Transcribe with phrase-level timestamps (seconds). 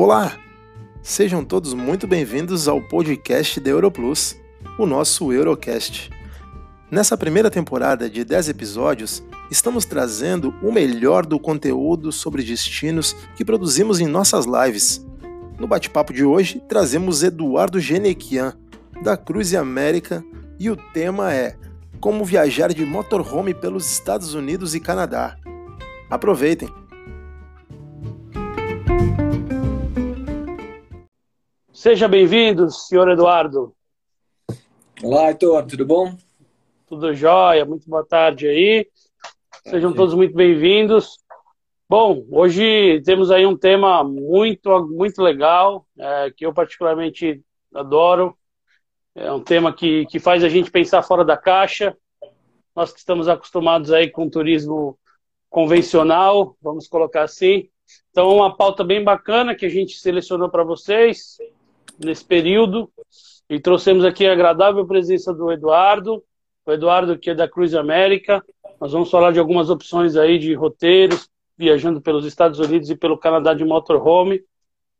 [0.00, 0.38] Olá!
[1.02, 4.36] Sejam todos muito bem-vindos ao podcast da Europlus,
[4.78, 6.08] o nosso Eurocast.
[6.88, 13.44] Nessa primeira temporada de 10 episódios, estamos trazendo o melhor do conteúdo sobre destinos que
[13.44, 15.04] produzimos em nossas lives.
[15.58, 18.56] No bate-papo de hoje, trazemos Eduardo Genequian,
[19.02, 20.24] da Cruze América,
[20.60, 21.56] e o tema é
[21.98, 25.36] Como viajar de motorhome pelos Estados Unidos e Canadá.
[26.08, 26.87] Aproveitem!
[31.78, 33.72] Seja bem-vindo, senhor Eduardo.
[35.00, 36.12] Olá, Heitor, tudo bom?
[36.88, 38.88] Tudo jóia, muito boa tarde aí.
[39.64, 41.20] Sejam todos muito bem-vindos.
[41.88, 47.40] Bom, hoje temos aí um tema muito, muito legal, é, que eu particularmente
[47.72, 48.36] adoro.
[49.14, 51.96] É um tema que, que faz a gente pensar fora da caixa.
[52.74, 54.98] Nós que estamos acostumados aí com turismo
[55.48, 57.70] convencional, vamos colocar assim.
[58.10, 61.38] Então, uma pauta bem bacana que a gente selecionou para vocês
[61.98, 62.90] nesse período
[63.48, 66.22] e trouxemos aqui a agradável presença do Eduardo,
[66.66, 68.44] o Eduardo que é da Cruz América.
[68.80, 73.18] Nós vamos falar de algumas opções aí de roteiros, viajando pelos Estados Unidos e pelo
[73.18, 74.42] Canadá de motorhome.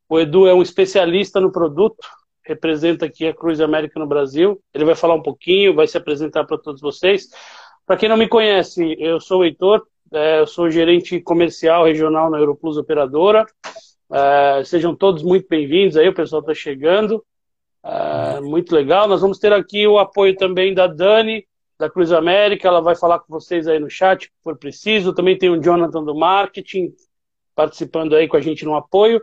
[0.09, 2.09] O Edu é um especialista no produto,
[2.43, 4.61] representa aqui a Cruz América no Brasil.
[4.73, 7.29] Ele vai falar um pouquinho, vai se apresentar para todos vocês.
[7.87, 12.31] Para quem não me conhece, eu sou o Heitor, é, eu sou gerente comercial regional
[12.31, 13.47] na Europlus Operadora.
[14.11, 17.23] Uh, sejam todos muito bem-vindos aí, o pessoal está chegando.
[17.85, 19.07] Uh, muito legal.
[19.07, 21.47] Nós vamos ter aqui o apoio também da Dani,
[21.79, 22.69] da Cruz América.
[22.69, 25.13] Ela vai falar com vocês aí no chat, se for preciso.
[25.13, 26.93] Também tem o Jonathan do Marketing
[27.55, 29.23] participando aí com a gente no apoio.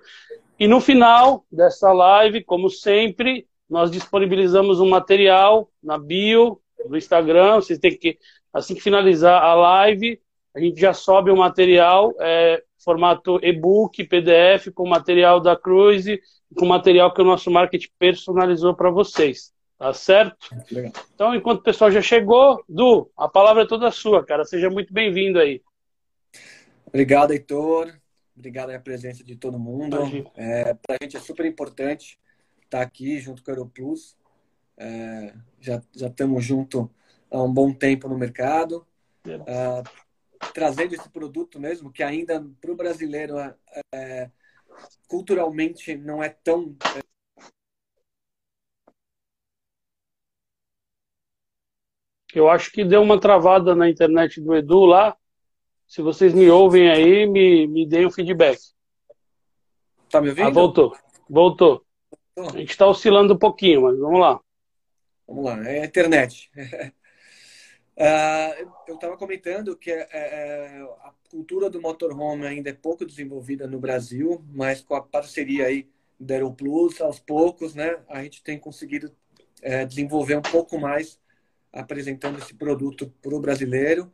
[0.60, 7.56] E no final dessa live, como sempre, nós disponibilizamos um material na bio do Instagram.
[7.56, 8.20] Vocês têm que,
[8.54, 10.20] assim que finalizar a live,
[10.56, 12.16] a gente já sobe o material.
[12.20, 16.22] É, formato e-book, PDF, com material da Cruise,
[16.56, 19.52] com material que o nosso marketing personalizou para vocês.
[19.78, 20.38] Tá certo?
[20.72, 20.94] Legal.
[21.14, 24.46] Então, enquanto o pessoal já chegou, Du, a palavra é toda sua, cara.
[24.46, 25.62] Seja muito bem-vindo aí.
[26.86, 27.94] Obrigado, Heitor.
[28.38, 29.98] Obrigado pela presença de todo mundo.
[30.36, 32.18] É, para a gente é super importante
[32.64, 34.16] estar aqui junto com a Aeroplus.
[34.78, 36.90] É, já, já estamos junto
[37.30, 38.86] há um bom tempo no mercado.
[39.46, 39.84] É,
[40.54, 43.56] trazendo esse produto mesmo, que ainda para o brasileiro é,
[43.94, 44.32] é,
[45.08, 46.76] culturalmente não é tão.
[46.96, 47.00] É...
[52.34, 55.16] Eu acho que deu uma travada na internet do Edu lá.
[55.88, 58.60] Se vocês me ouvem aí, me, me deem um feedback.
[60.10, 60.48] Tá me ouvindo?
[60.48, 60.98] Ah, voltou.
[61.30, 61.86] Voltou.
[62.38, 64.42] A gente está oscilando um pouquinho, mas vamos lá.
[65.28, 66.52] Vamos lá, é a internet.
[67.98, 73.80] Uh, eu estava comentando que é, a cultura do motorhome ainda é pouco desenvolvida no
[73.80, 75.88] Brasil, mas com a parceria aí
[76.20, 79.16] da Aeroplus, aos poucos, né, a gente tem conseguido
[79.62, 81.20] é, desenvolver um pouco mais
[81.72, 84.12] apresentando esse produto para o brasileiro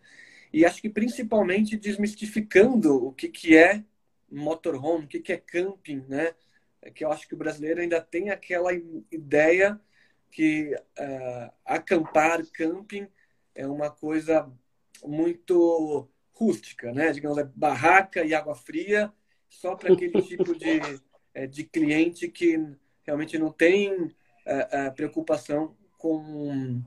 [0.53, 3.84] e acho que principalmente desmistificando o que, que é
[4.30, 6.34] motorhome, o que, que é camping, né?
[6.94, 8.72] Que eu acho que o brasileiro ainda tem aquela
[9.12, 9.80] ideia
[10.31, 13.08] que uh, acampar, camping
[13.56, 14.51] é uma coisa
[15.03, 17.12] muito rústica, né?
[17.12, 19.12] Digamos, é barraca e água fria,
[19.50, 20.79] só para aquele tipo de,
[21.34, 22.59] é, de cliente que
[23.03, 24.12] realmente não tem
[24.45, 26.81] é, é, preocupação com,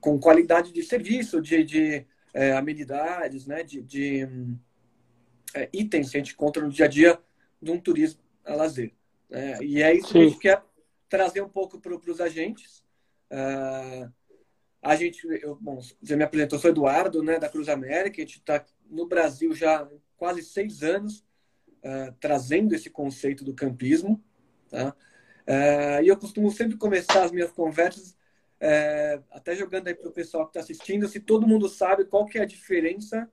[0.00, 3.62] com qualidade de serviço, de, de é, amenidades, né?
[3.62, 4.28] de, de
[5.54, 7.18] é, itens que a gente encontra no dia a dia
[7.60, 8.92] de um turismo a lazer.
[9.30, 9.58] Né?
[9.62, 10.12] E é isso Sim.
[10.12, 10.62] que a gente quer
[11.08, 12.84] trazer um pouco para os agentes.
[13.30, 14.12] Uh,
[14.84, 18.18] a gente, eu, bom, você me apresentou, sou Eduardo, né, da Cruz América.
[18.18, 21.24] A gente está no Brasil já quase seis anos
[21.78, 24.22] uh, trazendo esse conceito do campismo.
[24.68, 24.94] Tá?
[25.48, 30.12] Uh, e eu costumo sempre começar as minhas conversas, uh, até jogando aí para o
[30.12, 33.26] pessoal que está assistindo, se todo mundo sabe qual que é a diferença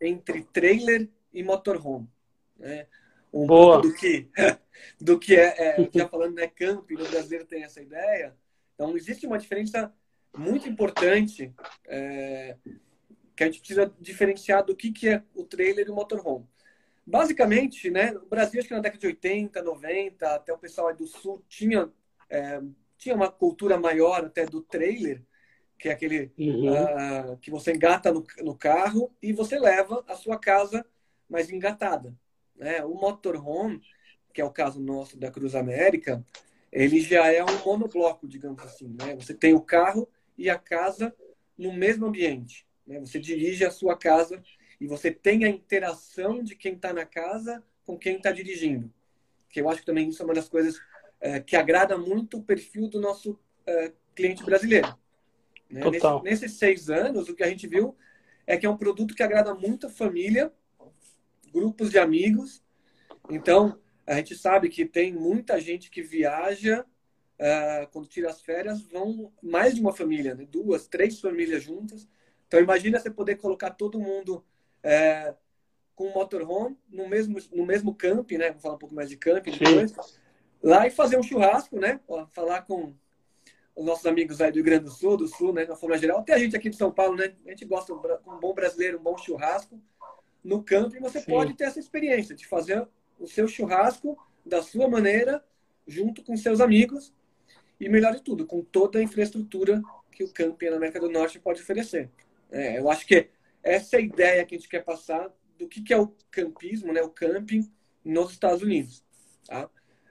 [0.00, 2.08] entre trailer e motorhome.
[2.56, 2.86] Né?
[3.30, 3.74] Um Boa.
[3.74, 4.30] pouco do que,
[4.98, 8.34] do que é, é já falando, né, camping, no Brasil tem essa ideia.
[8.74, 9.92] Então, existe uma diferença
[10.36, 11.54] muito importante
[11.86, 12.56] é,
[13.36, 16.46] que a gente precisa diferenciar do que, que é o trailer e o motorhome.
[17.06, 21.06] Basicamente, né, o Brasil, acho que na década de 80, 90, até o pessoal do
[21.06, 21.90] Sul tinha,
[22.30, 22.60] é,
[22.96, 25.22] tinha uma cultura maior até do trailer,
[25.78, 26.72] que é aquele uhum.
[26.72, 30.86] uh, que você engata no, no, carro e você leva a sua casa
[31.28, 32.14] mais engatada.
[32.56, 32.82] Né?
[32.84, 33.82] O motorhome,
[34.32, 36.24] que é o caso nosso da Cruz América,
[36.72, 38.96] ele já é um monobloco, digamos assim.
[38.98, 39.14] Né?
[39.16, 41.14] Você tem o carro e a casa
[41.56, 42.66] no mesmo ambiente.
[42.86, 43.00] Né?
[43.00, 44.42] Você dirige a sua casa
[44.80, 48.92] e você tem a interação de quem está na casa com quem está dirigindo.
[49.48, 50.80] que eu acho que também isso é uma das coisas
[51.20, 54.96] é, que agrada muito o perfil do nosso é, cliente brasileiro.
[55.70, 55.82] Né?
[55.90, 57.96] Nesse, nesses seis anos, o que a gente viu
[58.46, 60.52] é que é um produto que agrada muito a família,
[61.52, 62.62] grupos de amigos.
[63.30, 66.84] Então, a gente sabe que tem muita gente que viaja,
[67.38, 70.46] uh, quando tira as férias, vão mais de uma família, né?
[70.50, 72.08] duas, três famílias juntas.
[72.46, 74.44] Então, imagina você poder colocar todo mundo
[74.84, 75.36] uh,
[75.94, 78.50] com um motorhome no mesmo, no mesmo camping, né?
[78.52, 79.92] Vou falar um pouco mais de camping depois.
[80.62, 82.00] Lá e fazer um churrasco, né?
[82.32, 82.94] Falar com
[83.76, 85.64] os nossos amigos aí do Rio Grande do Sul, do Sul, né?
[85.66, 86.20] Na forma geral.
[86.20, 87.34] Até a gente aqui de São Paulo, né?
[87.46, 89.80] A gente gosta de um bom brasileiro, um bom churrasco
[90.42, 91.32] no campo e você Sim.
[91.32, 92.86] pode ter essa experiência de fazer
[93.18, 95.42] o seu churrasco da sua maneira,
[95.86, 97.12] junto com seus amigos
[97.80, 101.40] e, melhor de tudo, com toda a infraestrutura que o camping na América do Norte
[101.40, 102.10] pode oferecer.
[102.50, 103.30] É, eu acho que
[103.62, 106.92] essa é a ideia que a gente quer passar do que, que é o campismo,
[106.92, 107.70] né, o camping
[108.04, 109.04] nos Estados Unidos.
[109.46, 109.68] Tá?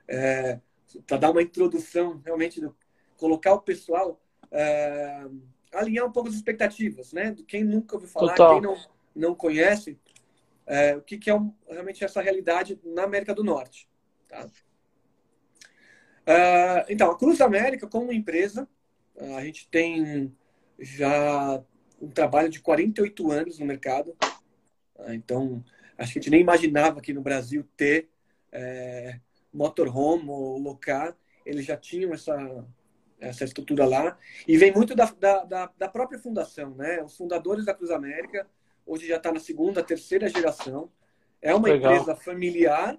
[0.07, 0.59] É,
[1.07, 2.75] Para dar uma introdução, realmente, do,
[3.17, 4.21] colocar o pessoal,
[4.51, 5.25] é,
[5.71, 7.31] alinhar um pouco as expectativas, né?
[7.31, 8.53] De quem nunca ouviu falar, Total.
[8.53, 8.77] quem não,
[9.15, 9.97] não conhece,
[10.65, 13.87] é, o que, que é um, realmente essa realidade na América do Norte.
[14.27, 14.47] Tá?
[16.25, 18.67] Uh, então, a Cruz América, como empresa,
[19.37, 20.33] a gente tem
[20.79, 21.61] já
[22.01, 24.15] um trabalho de 48 anos no mercado.
[24.95, 25.63] Uh, então,
[25.97, 28.09] acho que a gente nem imaginava aqui no Brasil ter
[28.51, 29.19] é,
[29.51, 31.15] motorhome ou locar.
[31.45, 32.65] Eles já tinham essa,
[33.19, 34.17] essa estrutura lá.
[34.47, 36.75] E vem muito da, da, da própria fundação.
[36.75, 37.01] Né?
[37.03, 38.47] Os fundadores da Cruz América
[38.85, 40.89] hoje já está na segunda, terceira geração.
[41.41, 41.93] É uma Legal.
[41.93, 42.97] empresa familiar,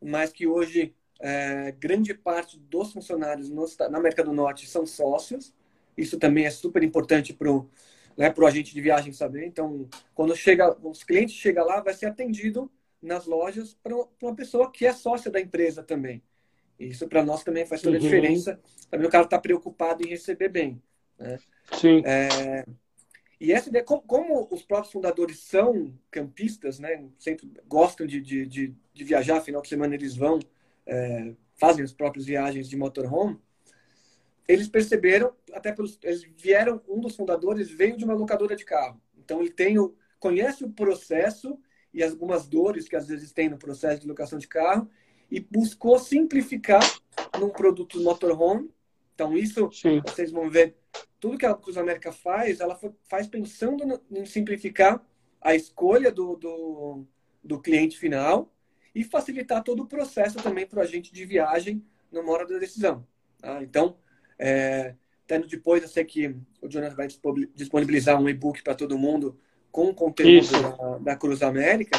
[0.00, 0.94] mas que hoje
[1.26, 5.54] é, grande parte dos funcionários no, na América do Norte são sócios.
[5.96, 7.66] Isso também é super importante para o
[8.14, 9.46] né, pro agente de viagem saber.
[9.46, 12.70] Então, quando chega, os clientes chegam lá, vai ser atendido
[13.02, 16.22] nas lojas para uma pessoa que é sócia da empresa também.
[16.78, 18.04] Isso para nós também faz toda a uhum.
[18.04, 18.60] diferença.
[18.90, 20.80] Também o cara está preocupado em receber bem.
[21.18, 21.38] Né?
[21.72, 22.02] Sim.
[22.04, 22.66] É,
[23.40, 28.46] e essa ideia, como, como, os próprios fundadores são campistas, né, sempre gostam de, de,
[28.46, 30.38] de, de viajar, final de semana eles vão,
[30.86, 33.38] é, fazem as próprias viagens de motorhome,
[34.46, 39.00] eles perceberam, até pelos, eles vieram, um dos fundadores veio de uma locadora de carro.
[39.16, 41.58] Então ele tem o, conhece o processo
[41.92, 44.88] e algumas dores que às vezes tem no processo de locação de carro
[45.30, 46.82] e buscou simplificar
[47.38, 48.70] num produto motorhome.
[49.14, 50.02] Então isso Sim.
[50.06, 50.76] vocês vão ver
[51.18, 55.02] tudo que a Cruz América faz, ela faz pensando em simplificar
[55.40, 57.06] a escolha do, do,
[57.42, 58.53] do cliente final
[58.94, 63.06] e facilitar todo o processo também para o agente de viagem na hora da decisão.
[63.40, 63.62] Tá?
[63.62, 63.96] Então,
[64.38, 64.94] é,
[65.26, 67.08] tendo depois, eu sei que o Jonas vai
[67.54, 69.38] disponibilizar um e-book para todo mundo
[69.70, 71.98] com o conteúdo da, da, Cruz América,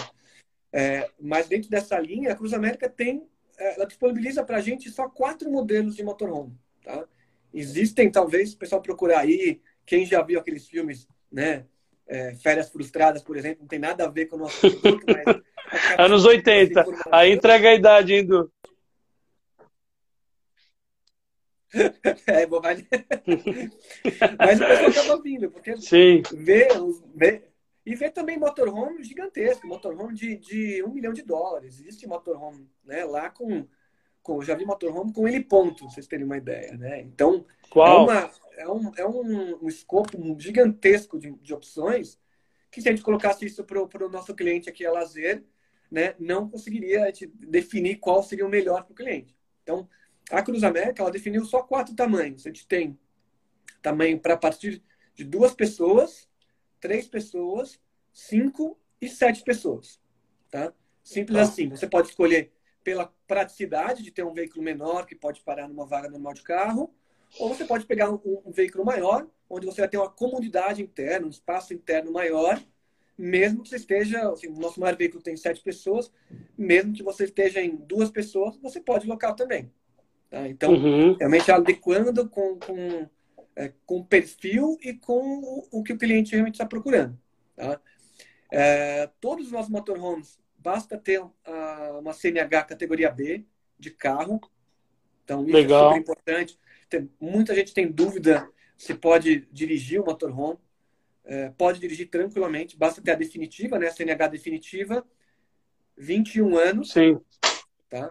[0.71, 3.27] é, mas dentro dessa linha, a Cruz América tem,
[3.57, 6.57] é, ela disponibiliza para a gente só quatro modelos de motorhome.
[6.83, 7.05] Tá?
[7.53, 11.65] Existem, talvez, o pessoal procurar aí, quem já viu aqueles filmes, né?
[12.07, 15.41] É, Férias Frustradas, por exemplo, não tem nada a ver com o nosso produto, mas...
[15.97, 16.85] Anos 80.
[17.11, 18.51] Aí entrega a idade, hein, Du?
[22.27, 22.87] é, bobagem.
[24.39, 26.23] mas o pessoal acaba vindo, porque Sim.
[26.31, 26.69] Vê,
[27.13, 27.43] vê,
[27.85, 31.79] e vê também motorhome gigantesco, motorhome de, de um milhão de dólares.
[31.79, 33.67] Existe motorhome né, lá com
[34.25, 36.99] com, já vi motorhome com ele ponto, vocês terem uma ideia, né?
[37.01, 38.09] Então, Qual?
[38.09, 42.19] é, uma, é, um, é um, um escopo gigantesco de, de opções
[42.71, 45.45] que se a gente colocasse isso para o nosso cliente aqui a lazer,
[45.95, 47.09] né, não conseguiria
[47.39, 49.33] definir qual seria o melhor para o cliente.
[49.63, 49.87] Então,
[50.29, 52.45] a Cruz América, ela definiu só quatro tamanhos.
[52.45, 52.99] A gente tem
[53.81, 54.83] tamanho para partir
[55.13, 56.27] de duas pessoas,
[56.81, 57.79] três pessoas,
[58.11, 59.97] cinco e sete pessoas.
[60.51, 60.73] Tá?
[61.01, 61.43] Simples tá.
[61.43, 61.69] assim.
[61.69, 62.51] Você pode escolher
[62.83, 66.93] pela praticidade de ter um veículo menor que pode parar numa vaga normal de carro,
[67.39, 71.25] ou você pode pegar um, um veículo maior, onde você vai ter uma comodidade interna,
[71.25, 72.61] um espaço interno maior,
[73.17, 76.11] mesmo que você esteja, assim, o nosso maior veículo tem sete pessoas,
[76.57, 79.71] mesmo que você esteja em duas pessoas, você pode local também.
[80.29, 80.47] Tá?
[80.47, 81.15] Então, uhum.
[81.15, 83.07] realmente adequando com, com,
[83.55, 87.17] é, com o perfil e com o, o, que o cliente realmente está procurando.
[87.55, 87.79] Tá?
[88.51, 91.31] É, todos os nossos motorhomes Basta ter uh,
[91.99, 93.45] uma CNH categoria B
[93.77, 94.41] de carro.
[95.23, 95.79] Então, isso Legal.
[95.79, 96.59] é super importante.
[96.89, 100.57] Tem, muita gente tem dúvida se pode dirigir o motorhome.
[101.25, 102.77] É, pode dirigir tranquilamente.
[102.77, 103.87] Basta ter a definitiva, né?
[103.87, 105.05] A CNH definitiva.
[105.97, 106.91] 21 anos.
[106.91, 107.19] Sim.
[107.89, 108.09] Tá?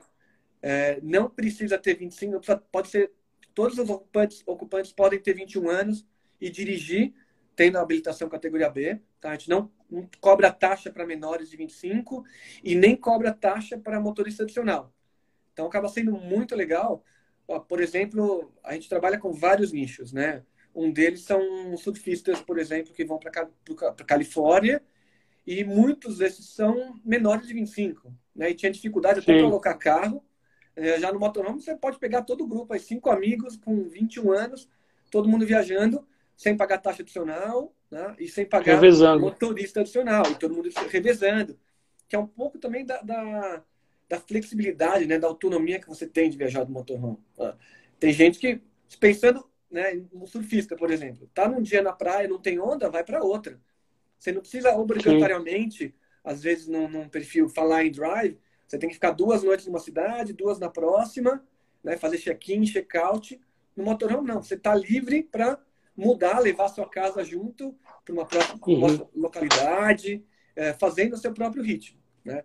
[0.61, 3.13] É, não precisa ter 25, precisa, pode ser.
[3.55, 6.05] Todos os ocupantes, ocupantes podem ter 21 anos
[6.41, 7.15] e dirigir
[7.55, 9.01] tendo a habilitação categoria B.
[9.21, 9.31] Tá?
[9.31, 12.25] A gente não, não cobra taxa para menores de 25
[12.65, 14.93] e nem cobra taxa para motorista adicional.
[15.53, 17.05] Então acaba sendo muito legal.
[17.69, 20.43] Por exemplo, a gente trabalha com vários nichos, né?
[20.75, 24.83] Um deles são surfistas, por exemplo, que vão para a Califórnia
[25.47, 28.51] e muitos desses são menores de 25, né?
[28.51, 30.25] E tinha dificuldade até para colocar carro.
[30.75, 34.33] É, já no motorhome você pode pegar todo o grupo, aí cinco amigos com 21
[34.33, 34.69] anos,
[35.11, 36.05] todo mundo viajando,
[36.37, 38.17] sem pagar taxa adicional, né?
[38.19, 39.21] E sem pagar revezando.
[39.21, 41.57] motorista adicional, e todo mundo revezando.
[42.09, 43.63] Que é um pouco também da, da,
[44.09, 45.19] da flexibilidade, né?
[45.19, 47.19] Da autonomia que você tem de viajar do motorhome.
[47.39, 47.55] Né?
[48.01, 48.61] Tem gente que,
[48.99, 53.03] pensando né, no surfista, por exemplo, tá num dia na praia, não tem onda, vai
[53.03, 53.61] para outra.
[54.17, 55.93] Você não precisa obrigatoriamente, Sim.
[56.23, 58.39] às vezes num, num perfil falar em drive,
[58.69, 61.45] você tem que ficar duas noites numa cidade, duas na próxima,
[61.83, 63.39] né, fazer check-in, check-out.
[63.77, 64.41] No motorhome, não.
[64.41, 65.61] Você está livre para
[65.97, 69.09] mudar, levar sua casa junto para uma próxima uhum.
[69.13, 71.99] localidade, é, fazendo o seu próprio ritmo.
[72.25, 72.45] Né?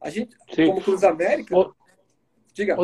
[0.00, 0.66] A gente, Sim.
[0.66, 1.56] como Cruz América.
[1.56, 1.72] O...
[2.54, 2.76] Diga.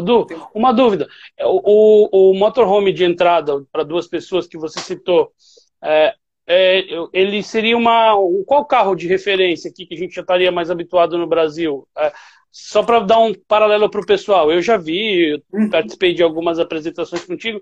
[0.55, 1.09] Uma dúvida.
[1.41, 5.33] O, o, o motorhome de entrada para duas pessoas que você citou,
[5.83, 6.15] é,
[6.47, 8.15] é, ele seria uma.
[8.47, 11.87] Qual carro de referência aqui que a gente já estaria mais habituado no Brasil?
[11.97, 12.13] É,
[12.51, 15.71] só para dar um paralelo para o pessoal, eu já vi, uhum.
[15.71, 17.61] participei de algumas apresentações contigo,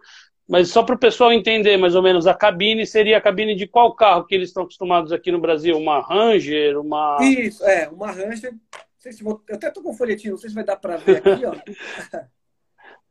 [0.48, 3.66] mas só para o pessoal entender mais ou menos, a cabine seria a cabine de
[3.66, 5.76] qual carro que eles estão acostumados aqui no Brasil?
[5.76, 6.80] Uma Ranger?
[6.80, 7.18] Uma.
[7.20, 8.54] Isso, é, uma Ranger.
[8.98, 11.18] Se vou, eu até estou com um folhetinho, não sei se vai dar para ver
[11.18, 11.54] aqui, ó.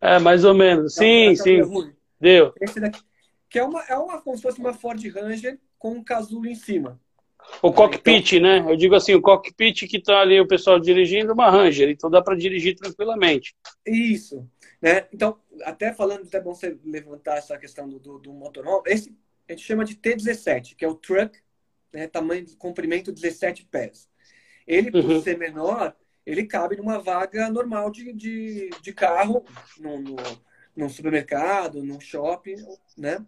[0.02, 0.96] é, mais ou menos.
[0.96, 1.62] Sim, tá, sim.
[2.20, 2.54] Deu.
[2.60, 3.02] Esse daqui,
[3.50, 6.56] que é uma, é uma, como se fosse uma Ford Ranger com um casulo em
[6.56, 7.00] cima.
[7.62, 8.72] O cockpit, então, né?
[8.72, 12.22] Eu digo assim, o cockpit que está ali o pessoal dirigindo, uma Ranger, então dá
[12.22, 13.56] para dirigir tranquilamente.
[13.86, 14.46] Isso,
[14.82, 15.08] né?
[15.14, 19.16] Então, até falando, até bom você levantar essa questão do, do, do motorhome, esse
[19.48, 21.40] a gente chama de T17, que é o truck,
[21.94, 22.08] né?
[22.08, 24.10] tamanho, comprimento 17 pés.
[24.68, 25.22] Ele, por uhum.
[25.22, 25.96] ser menor,
[26.26, 29.46] ele cabe numa vaga normal de, de, de carro,
[29.80, 30.16] no, no,
[30.76, 32.58] num supermercado, num shopping,
[32.98, 33.26] né?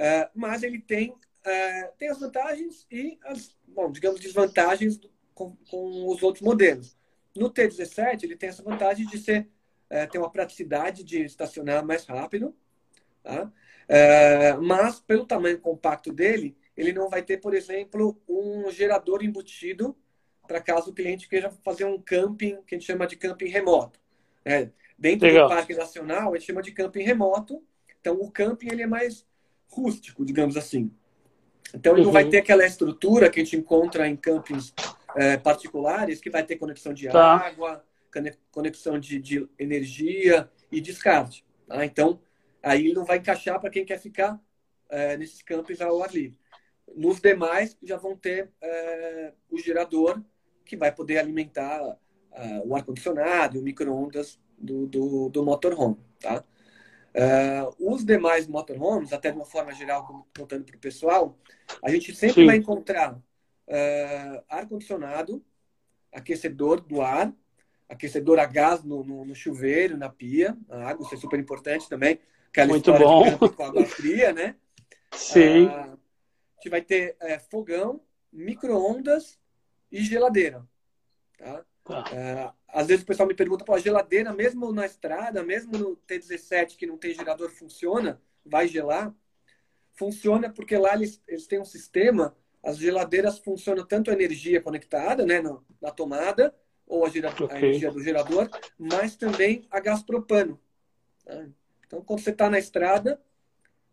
[0.00, 4.98] Uh, mas ele tem, uh, tem as vantagens e as, bom, digamos, desvantagens
[5.34, 6.96] com, com, os outros modelos.
[7.36, 9.46] No T17, ele tem essa vantagem de ser,
[9.90, 12.56] uh, ter uma praticidade de estacionar mais rápido,
[13.22, 13.52] tá?
[14.62, 19.96] mas pelo tamanho compacto dele, ele não vai ter, por exemplo, um gerador embutido
[20.50, 24.00] para caso o cliente queira fazer um camping, que a gente chama de camping remoto.
[24.44, 24.72] Né?
[24.98, 25.48] Dentro Legal.
[25.48, 27.62] do Parque Nacional, a gente chama de camping remoto.
[28.00, 29.24] Então, o camping ele é mais
[29.68, 30.90] rústico, digamos assim.
[31.72, 32.06] Então, ele uhum.
[32.06, 32.30] não vai uhum.
[32.30, 34.74] ter aquela estrutura que a gente encontra em campings
[35.14, 37.36] é, particulares, que vai ter conexão de tá.
[37.36, 37.84] água,
[38.50, 41.44] conexão de, de, energia e descarte.
[41.68, 41.84] Tá?
[41.84, 42.20] Então,
[42.60, 44.36] aí ele não vai encaixar para quem quer ficar
[44.88, 46.36] é, nesses campings ao ar livre.
[46.96, 50.20] Nos demais, já vão ter é, o gerador
[50.70, 51.98] que vai poder alimentar uh,
[52.64, 56.44] o ar-condicionado e o micro-ondas do, do, do motorhome, tá?
[57.12, 61.36] Uh, os demais motorhomes, até de uma forma geral, contando para o pessoal,
[61.82, 62.46] a gente sempre Sim.
[62.46, 65.44] vai encontrar uh, ar-condicionado,
[66.12, 67.34] aquecedor do ar,
[67.88, 71.88] aquecedor a gás no, no, no, chuveiro, na pia, a água, isso é super importante
[71.88, 72.20] também.
[72.68, 73.36] Muito bom.
[73.38, 74.54] Com água fria, né?
[75.12, 75.66] Sim.
[75.66, 75.96] Uh, a
[76.54, 78.00] gente vai ter é, fogão,
[78.32, 79.39] micro-ondas
[79.90, 80.66] e geladeira.
[81.38, 81.64] Tá?
[81.84, 82.04] Tá.
[82.12, 85.96] É, às vezes o pessoal me pergunta, pô, a geladeira, mesmo na estrada, mesmo no
[85.96, 88.20] T17 que não tem gerador, funciona?
[88.44, 89.14] Vai gelar?
[89.92, 95.26] Funciona porque lá eles, eles têm um sistema, as geladeiras funcionam tanto a energia conectada,
[95.26, 96.54] né, na, na tomada,
[96.86, 97.46] ou a, gera, okay.
[97.50, 100.60] a, energia do gerador, mas também a gás propano.
[101.24, 101.46] Tá?
[101.86, 103.20] Então, quando você está na estrada,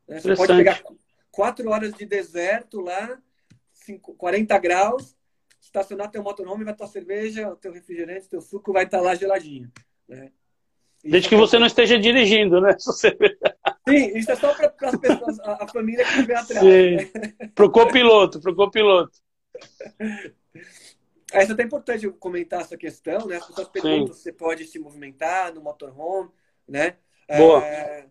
[0.08, 0.84] né, você pode pegar
[1.32, 3.22] quatro horas de deserto lá,
[4.18, 5.17] 40 graus,
[5.68, 9.72] estacionar teu motorhome, vai tua cerveja, teu refrigerante, teu suco vai estar tá lá geladinho.
[10.08, 10.32] Né?
[11.04, 12.76] Desde que você não esteja dirigindo, né?
[13.88, 16.66] Sim, isso é só para as pessoas, a, a, família que estiver atrás.
[16.66, 17.50] Né?
[17.54, 19.18] Pro copiloto, pro copiloto.
[21.32, 23.38] É, é até importante comentar essa questão, né?
[23.38, 24.14] As pessoas perguntam Sim.
[24.14, 26.30] se você pode se movimentar no motorhome,
[26.68, 26.98] né?
[27.38, 27.66] Boa.
[27.66, 28.08] É,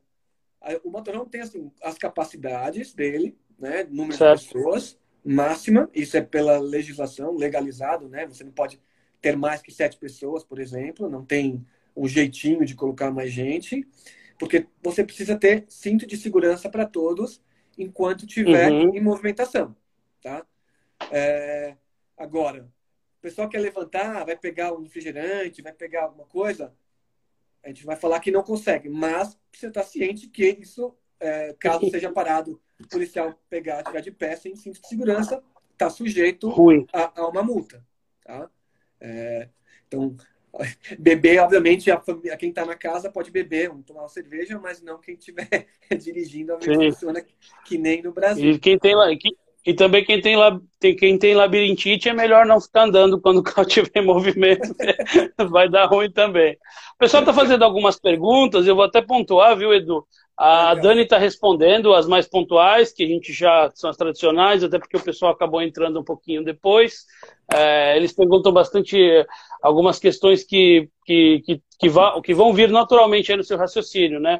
[0.84, 3.84] o motorhome tem assim, as capacidades dele, né?
[3.84, 4.40] Número certo.
[4.40, 8.26] de pessoas máxima, isso é pela legislação, legalizado, né?
[8.26, 8.80] Você não pode
[9.20, 11.66] ter mais que sete pessoas, por exemplo, não tem
[11.96, 13.84] um jeitinho de colocar mais gente,
[14.38, 17.42] porque você precisa ter cinto de segurança para todos
[17.76, 18.94] enquanto tiver uhum.
[18.94, 19.74] em movimentação,
[20.22, 20.46] tá?
[21.10, 21.76] É,
[22.16, 22.62] agora,
[23.18, 26.72] o pessoal quer levantar, vai pegar um refrigerante, vai pegar alguma coisa,
[27.64, 31.88] a gente vai falar que não consegue, mas você está ciente que isso, é, caso
[31.90, 35.42] seja parado o policial pegar, tirar de pé sem cinto de segurança,
[35.72, 36.52] está sujeito
[36.92, 37.82] a, a, uma multa.
[38.24, 38.48] Tá?
[39.00, 39.48] É,
[39.86, 40.16] então,
[40.98, 44.98] beber, obviamente, a, a quem está na casa pode beber, tomar uma cerveja, mas não
[44.98, 45.66] quem estiver
[45.98, 47.24] dirigindo, a funciona
[47.64, 48.52] que nem no Brasil.
[48.52, 49.06] E quem tem lá,
[49.66, 50.36] e também quem tem,
[50.96, 54.72] quem tem labirintite é melhor não ficar andando quando o carro estiver em movimento,
[55.50, 56.54] vai dar ruim também.
[56.94, 60.06] O pessoal está fazendo algumas perguntas, eu vou até pontuar, viu, Edu?
[60.36, 64.78] A Dani está respondendo as mais pontuais, que a gente já são as tradicionais, até
[64.78, 67.06] porque o pessoal acabou entrando um pouquinho depois.
[67.50, 68.98] É, eles perguntam bastante
[69.62, 71.90] algumas questões que, que, que, que,
[72.22, 74.38] que vão vir naturalmente aí no seu raciocínio, né?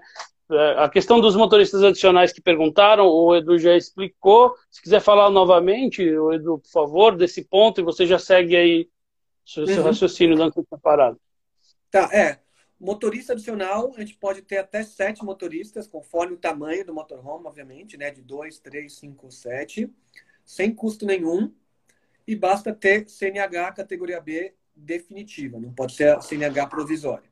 [0.50, 4.54] É, a questão dos motoristas adicionais que perguntaram, o Edu já explicou.
[4.70, 8.88] Se quiser falar novamente, o Edu, por favor, desse ponto, e você já segue aí
[9.46, 9.84] seu, seu uhum.
[9.84, 11.18] raciocínio dando tempo parado.
[11.90, 12.38] Tá, é.
[12.78, 17.96] Motorista adicional, a gente pode ter até sete motoristas, conforme o tamanho do motorhome, obviamente,
[17.96, 18.10] né?
[18.10, 19.90] De dois, três, cinco, sete,
[20.44, 21.52] sem custo nenhum.
[22.26, 27.28] E basta ter CNH categoria B definitiva, não pode ser a CNH provisória.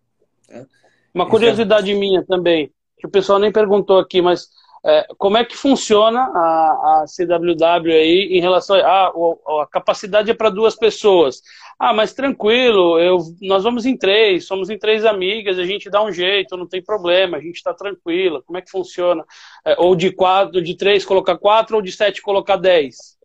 [0.47, 0.67] Tá?
[1.13, 1.95] Uma curiosidade é...
[1.95, 4.49] minha também que o pessoal nem perguntou aqui, mas
[4.85, 10.31] é, como é que funciona a, a CWW aí em relação a, a, a capacidade
[10.31, 11.41] é para duas pessoas?
[11.79, 16.05] Ah, mas tranquilo, eu, nós vamos em três, somos em três amigas, a gente dá
[16.05, 18.43] um jeito, não tem problema, a gente está tranquila.
[18.43, 19.25] Como é que funciona?
[19.65, 23.19] É, ou de quatro, de três colocar quatro, ou de sete colocar dez?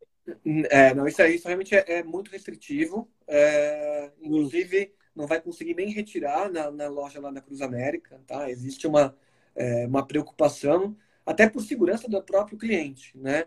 [0.70, 3.10] É, não, isso aí isso realmente é, é muito restritivo.
[3.28, 8.50] É, inclusive, não vai conseguir nem retirar na, na loja lá da Cruz América, tá?
[8.50, 9.16] Existe uma
[9.56, 10.96] é, uma preocupação,
[11.30, 13.44] até por segurança do próprio cliente, né?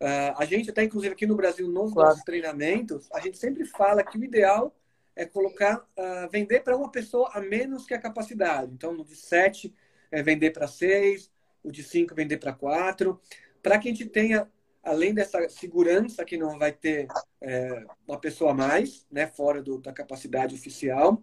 [0.00, 2.08] Uh, a gente até, inclusive, aqui no Brasil, nos claro.
[2.08, 4.74] nossos treinamentos, a gente sempre fala que o ideal
[5.14, 8.72] é colocar, uh, vender para uma pessoa a menos que a capacidade.
[8.72, 9.74] Então, no de 7,
[10.10, 11.30] é vender para 6,
[11.62, 13.20] o de 5, vender para 4,
[13.62, 14.50] para que a gente tenha,
[14.82, 17.06] além dessa segurança que não vai ter
[17.42, 21.22] é, uma pessoa a mais, né, fora do, da capacidade oficial,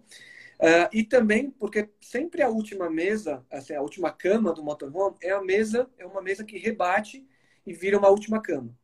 [0.59, 5.31] Uh, e também porque sempre a última mesa, assim, a última cama do motorhome é
[5.31, 7.25] a mesa, é uma mesa que rebate
[7.65, 8.75] e vira uma última cama.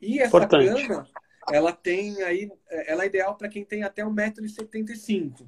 [0.00, 0.88] E essa Importante.
[0.88, 1.08] cama,
[1.52, 5.46] ela tem aí, ela é ideal para quem tem até 1,75m.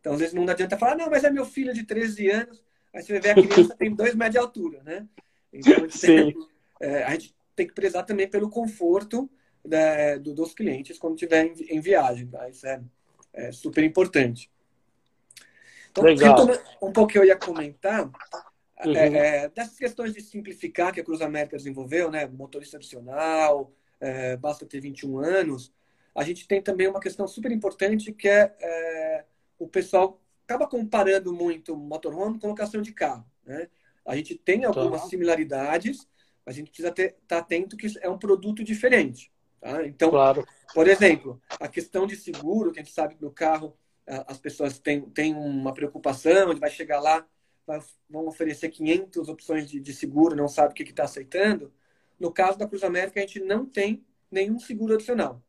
[0.00, 2.62] Então, às vezes não adianta falar, não, mas é meu filho de 13 anos.
[2.94, 5.08] Aí você vê a criança tem 2 metros de altura, né?
[5.52, 6.34] Então, a gente, tem,
[6.80, 9.30] é, a gente tem que prezar também pelo conforto
[9.64, 12.26] da, do, dos clientes quando estiver em, em, viagem.
[12.26, 12.48] Tá?
[12.48, 12.82] Isso é,
[13.32, 14.50] é super importante.
[15.98, 16.48] Então,
[16.80, 18.06] um pouco que eu ia comentar,
[18.84, 18.96] uhum.
[18.96, 22.26] é, é, dessas questões de simplificar que a Cruz América desenvolveu, né?
[22.26, 25.72] Motorista adicional, é, basta ter 21 anos.
[26.14, 29.24] A gente tem também uma questão super importante que é, é
[29.58, 33.68] o pessoal acaba comparando muito motorhome com locação de carro, né?
[34.04, 35.08] A gente tem algumas tá.
[35.08, 36.08] similaridades,
[36.44, 39.30] mas a gente precisa estar tá atento que é um produto diferente.
[39.60, 39.86] Tá?
[39.86, 40.44] Então, claro.
[40.74, 43.76] por exemplo, a questão de seguro, que a gente sabe que no carro
[44.26, 47.26] as pessoas têm, têm uma preocupação, ele vai chegar lá,
[48.08, 51.72] vão oferecer 500 opções de, de seguro, não sabe o que está aceitando.
[52.18, 55.42] No caso da Cruz América, a gente não tem nenhum seguro adicional.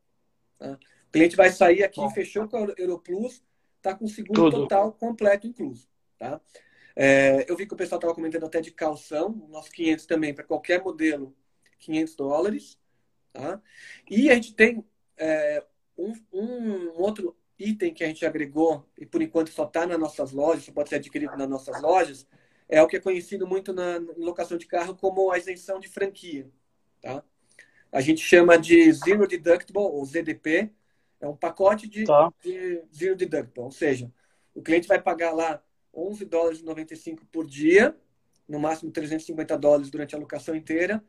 [0.58, 0.74] Tá?
[1.08, 2.10] O cliente vai sair aqui, Bom.
[2.10, 3.44] fechou com a Europlus,
[3.78, 4.62] está com seguro Tudo.
[4.62, 5.88] total completo incluso.
[6.18, 6.40] Tá?
[6.96, 10.34] É, eu vi que o pessoal estava comentando até de calção, o nosso 500 também,
[10.34, 11.36] para qualquer modelo,
[11.80, 12.80] 500 dólares.
[13.32, 13.62] Tá?
[14.10, 14.84] E a gente tem
[15.18, 15.64] é,
[15.98, 20.32] um, um outro item que a gente agregou e por enquanto só está nas nossas
[20.32, 22.28] lojas, só pode ser adquirido nas nossas lojas,
[22.68, 26.50] é o que é conhecido muito na locação de carro como a isenção de franquia.
[27.02, 27.24] Tá?
[27.92, 30.72] A gente chama de Zero Deductible, ou ZDP,
[31.22, 32.34] é um pacote de, tá.
[32.42, 34.12] de Zero Deductible, ou seja,
[34.54, 35.64] o cliente vai pagar lá
[35.94, 37.96] 11 dólares e 95 por dia,
[38.48, 41.04] no máximo 350 dólares durante a locação inteira,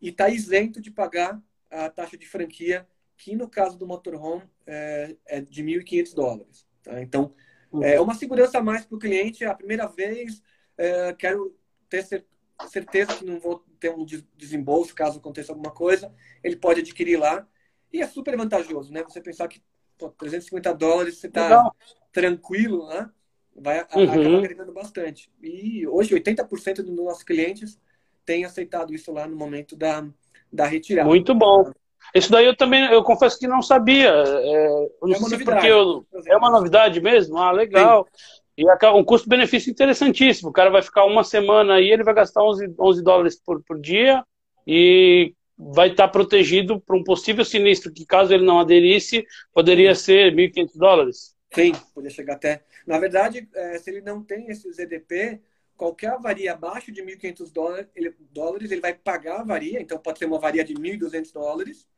[0.00, 2.86] e está isento de pagar a taxa de franquia
[3.20, 6.66] que no caso do motorhome é, é de 1.500 dólares.
[6.82, 7.00] Tá?
[7.02, 7.34] Então,
[7.70, 7.84] uhum.
[7.84, 9.44] é uma segurança a mais para o cliente.
[9.44, 10.42] É a primeira vez,
[10.76, 11.54] é, quero
[11.88, 12.24] ter
[12.66, 14.06] certeza que não vou ter um
[14.36, 16.12] desembolso caso aconteça alguma coisa.
[16.42, 17.46] Ele pode adquirir lá.
[17.92, 19.02] E é super vantajoso, né?
[19.02, 19.60] Você pensar que
[19.98, 21.70] pô, 350 dólares você está
[22.10, 23.10] tranquilo, né?
[23.54, 23.82] Vai uhum.
[23.82, 25.30] acabar agregando bastante.
[25.42, 27.78] E hoje 80% dos nossos clientes
[28.24, 30.08] têm aceitado isso lá no momento da,
[30.50, 31.06] da retirada.
[31.06, 31.70] Muito bom.
[32.14, 34.08] Isso daí eu também, eu confesso que não sabia.
[34.08, 37.38] É, eu não é sei porque eu, é uma novidade mesmo?
[37.38, 38.06] Ah, legal.
[38.12, 38.40] Sim.
[38.58, 40.50] E um custo-benefício interessantíssimo.
[40.50, 43.80] O cara vai ficar uma semana aí, ele vai gastar 11, 11 dólares por, por
[43.80, 44.22] dia
[44.66, 50.34] e vai estar protegido para um possível sinistro que, caso ele não aderisse, poderia ser
[50.34, 51.34] 1.500 dólares.
[51.54, 52.62] Sim, poderia chegar até.
[52.86, 55.40] Na verdade, é, se ele não tem esse ZDP,
[55.80, 59.80] qualquer avaria abaixo de 1.500 dólares ele, dólares, ele vai pagar a avaria.
[59.80, 61.88] Então, pode ser uma avaria de 1.200 dólares.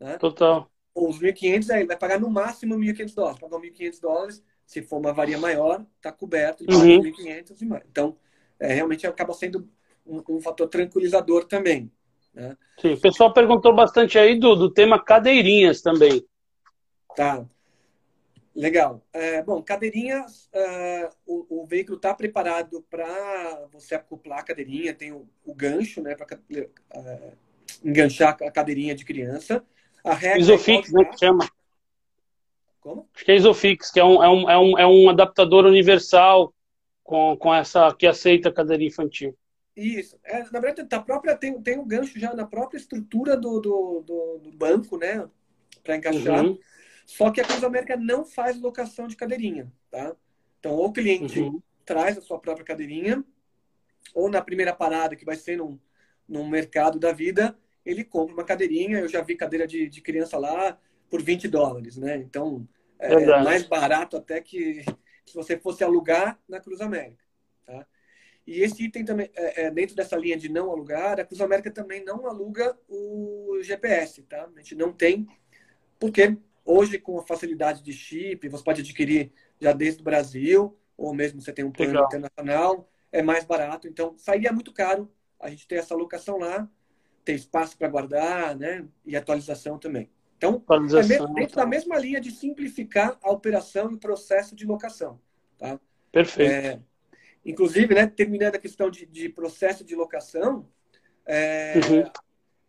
[0.00, 0.18] Né?
[0.18, 0.68] Total.
[0.92, 3.38] Ou os 1.500, ele vai pagar no máximo 1.500 dólares.
[3.38, 7.02] Pagar 1.500 dólares, Se for uma varia maior, está coberto, ele paga uhum.
[7.02, 7.84] 1.500 e mais.
[7.88, 8.16] Então,
[8.58, 9.68] é, realmente acaba sendo
[10.04, 11.92] um, um fator tranquilizador também.
[12.34, 12.56] Né?
[12.80, 16.26] Sim, o pessoal perguntou bastante aí do, do tema cadeirinhas também.
[17.14, 17.46] Tá.
[18.58, 19.00] Legal.
[19.12, 25.12] É, bom, cadeirinhas, uh, o, o, veículo está preparado para você acoplar a cadeirinha, tem
[25.12, 27.32] o, o gancho, né, para é,
[27.84, 29.64] enganchar a cadeirinha de criança.
[30.02, 31.48] A regra é Isofix, é né, que chama.
[32.80, 33.08] Como?
[33.14, 36.52] Acho que é Isofix, que é um, é um, é um, é um adaptador universal
[37.04, 39.38] com, com essa que aceita a cadeirinha infantil.
[39.76, 40.18] Isso.
[40.24, 44.02] É, na verdade, a própria, tem, tem um gancho já na própria estrutura do, do,
[44.04, 45.28] do, do banco, né?
[45.84, 46.44] Para encaixar.
[46.44, 46.58] Uhum.
[47.08, 50.14] Só que a Cruz América não faz locação de cadeirinha, tá?
[50.60, 51.58] Então, ou o cliente uhum.
[51.82, 53.24] traz a sua própria cadeirinha,
[54.14, 55.80] ou na primeira parada, que vai ser num,
[56.28, 58.98] num mercado da vida, ele compra uma cadeirinha.
[58.98, 62.18] Eu já vi cadeira de, de criança lá por 20 dólares, né?
[62.18, 62.68] Então,
[62.98, 64.84] é, é mais barato até que
[65.24, 67.24] se você fosse alugar na Cruz América,
[67.64, 67.86] tá?
[68.46, 71.70] E esse item também, é, é, dentro dessa linha de não alugar, a Cruz América
[71.70, 74.46] também não aluga o GPS, tá?
[74.54, 75.26] A gente não tem,
[75.98, 76.36] porque
[76.68, 81.40] hoje com a facilidade de chip, você pode adquirir já desde o Brasil, ou mesmo
[81.40, 82.06] você tem um plano Legal.
[82.06, 83.88] internacional, é mais barato.
[83.88, 86.68] Então, sairia muito caro a gente ter essa alocação lá,
[87.24, 88.84] ter espaço para guardar, né?
[89.06, 90.10] E atualização também.
[90.36, 95.20] Então, é dentro da mesma linha de simplificar a operação e o processo de locação.
[95.58, 95.80] Tá?
[96.12, 96.52] Perfeito.
[96.52, 96.80] É,
[97.48, 100.68] Inclusive, né, terminando a questão de, de processo de locação,
[101.24, 102.10] é, uhum.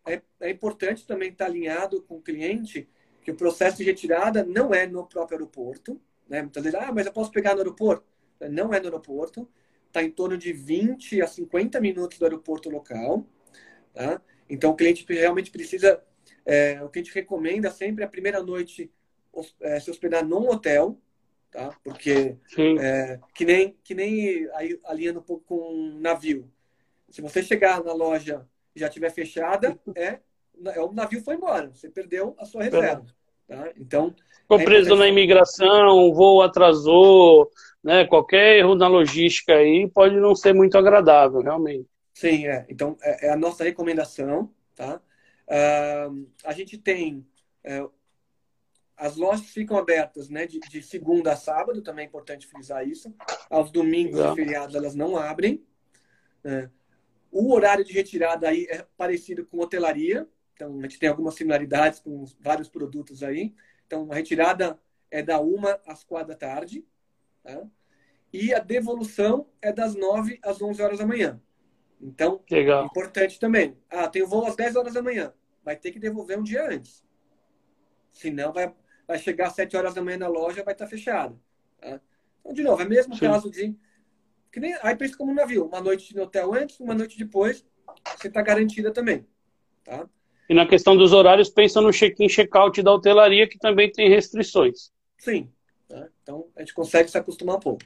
[0.06, 2.88] é, é, importante também estar alinhado com o cliente
[3.22, 6.00] que o processo de retirada não é no próprio aeroporto.
[6.28, 6.42] Né?
[6.42, 8.04] Muitas vezes, ah, mas eu posso pegar no aeroporto?
[8.50, 9.48] Não é no aeroporto.
[9.86, 13.26] Está em torno de 20 a 50 minutos do aeroporto local.
[13.92, 14.20] Tá?
[14.48, 16.02] Então, o cliente realmente precisa...
[16.46, 18.90] É, o que a gente recomenda sempre a primeira noite
[19.60, 20.98] é, se hospedar num hotel,
[21.50, 21.76] tá?
[21.84, 22.36] Porque
[22.80, 26.50] é, que nem que nem aí, alinhando um pouco com um navio.
[27.08, 30.20] Se você chegar na loja e já tiver fechada, é
[30.78, 33.06] o navio foi embora, você perdeu a sua reserva.
[33.46, 33.72] Tá?
[33.76, 37.50] Então ficou é preso na imigração, o voo atrasou,
[37.82, 38.06] né?
[38.06, 41.88] Qualquer erro na logística aí pode não ser muito agradável, realmente.
[42.14, 42.66] Sim, é.
[42.68, 45.00] Então é, é a nossa recomendação, tá?
[45.48, 47.26] Uh, a gente tem
[47.64, 47.84] é,
[49.00, 53.12] as lojas ficam abertas né, de, de, segunda a sábado, também é importante frisar isso.
[53.48, 55.64] Aos domingos e feriados elas não abrem.
[56.44, 56.68] É.
[57.32, 60.28] O horário de retirada aí é parecido com hotelaria.
[60.60, 63.54] Então, a gente tem algumas similaridades com vários produtos aí.
[63.86, 64.78] Então, a retirada
[65.10, 66.84] é da uma às quatro da tarde.
[67.42, 67.66] Tá?
[68.30, 71.40] E a devolução é das nove às onze horas da manhã.
[71.98, 72.84] Então, Legal.
[72.84, 73.74] importante também.
[73.88, 75.32] Ah, tem o voo às dez horas da manhã.
[75.64, 77.02] Vai ter que devolver um dia antes.
[78.12, 78.74] Senão vai
[79.06, 81.40] vai chegar às 7 horas da manhã na loja, vai estar fechado.
[81.80, 82.00] Tá?
[82.40, 83.20] Então, de novo, é mesmo Sim.
[83.20, 83.76] caso de.
[84.52, 87.66] Que nem, aí pensa como um navio: uma noite no hotel antes, uma noite depois,
[88.16, 89.26] você está garantida também.
[89.82, 90.08] Tá?
[90.50, 94.90] E na questão dos horários, pensa no check-in, check-out da hotelaria, que também tem restrições.
[95.16, 95.48] Sim.
[95.86, 96.08] Tá?
[96.20, 97.84] Então, a gente consegue se acostumar um pouco.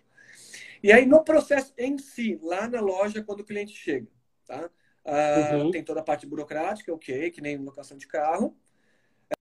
[0.83, 4.07] E aí, no processo em si, lá na loja, quando o cliente chega,
[4.47, 4.71] tá?
[5.05, 5.71] Ah, uhum.
[5.73, 8.57] Tem toda a parte burocrática, ok, que nem locação de carro.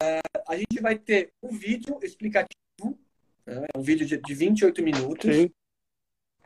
[0.03, 2.99] Uh, a gente vai ter um vídeo explicativo,
[3.45, 3.67] né?
[3.73, 5.33] um vídeo de, de 28 minutos.
[5.33, 5.49] Sim.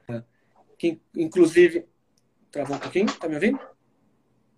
[0.07, 0.23] Uh,
[0.77, 1.87] que, inclusive.
[2.51, 3.07] Travou um pouquinho?
[3.17, 3.59] Tá me ouvindo?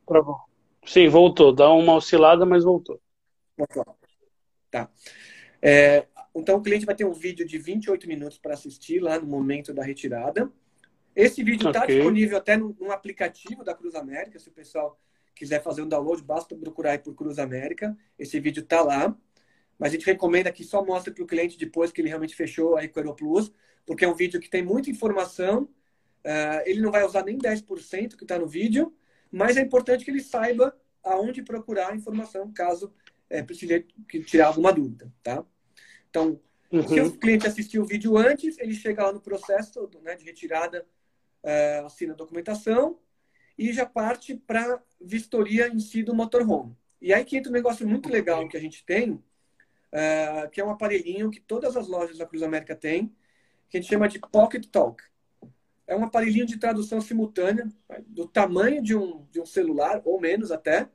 [0.06, 0.49] Travou.
[0.90, 1.54] Sim, voltou.
[1.54, 3.00] Dá uma oscilada, mas voltou.
[3.56, 3.86] Voltou.
[4.72, 4.90] Tá.
[5.62, 9.28] É, então, o cliente vai ter um vídeo de 28 minutos para assistir lá no
[9.28, 10.52] momento da retirada.
[11.16, 11.96] Esse vídeo está okay.
[11.96, 15.00] disponível até no, no, aplicativo da Cruz América, se o pessoal
[15.36, 17.96] quiser fazer um download, basta procurar aí por Cruz América.
[18.18, 19.16] Esse vídeo está lá.
[19.78, 22.76] Mas a gente recomenda que só mostre para o cliente depois que ele realmente fechou
[22.76, 23.52] aí com o Aeroplus,
[23.86, 25.70] porque é um vídeo que tem muita informação.
[26.26, 28.92] Uh, ele não vai usar nem 10% que está no vídeo,
[29.32, 32.94] mas é importante que ele saiba aonde procurar a informação caso
[33.30, 33.86] é, precise
[34.26, 35.46] tirar alguma dúvida, tá?
[36.10, 36.40] Então,
[36.72, 36.88] uhum.
[36.88, 40.86] se o cliente assistiu o vídeo antes, ele chega lá no processo né, de retirada,
[41.44, 42.98] uh, assina a documentação,
[43.58, 46.76] e já parte para vistoria em si do motorhome.
[47.02, 50.66] E aí que entra um negócio muito legal que a gente tem, uh, que é
[50.66, 53.14] um aparelhinho que todas as lojas da Cruz América têm,
[53.70, 55.04] que a gente chama de Pocket Talk.
[55.90, 57.68] É um aparelhinho de tradução simultânea,
[58.06, 60.88] do tamanho de um, de um celular, ou menos até,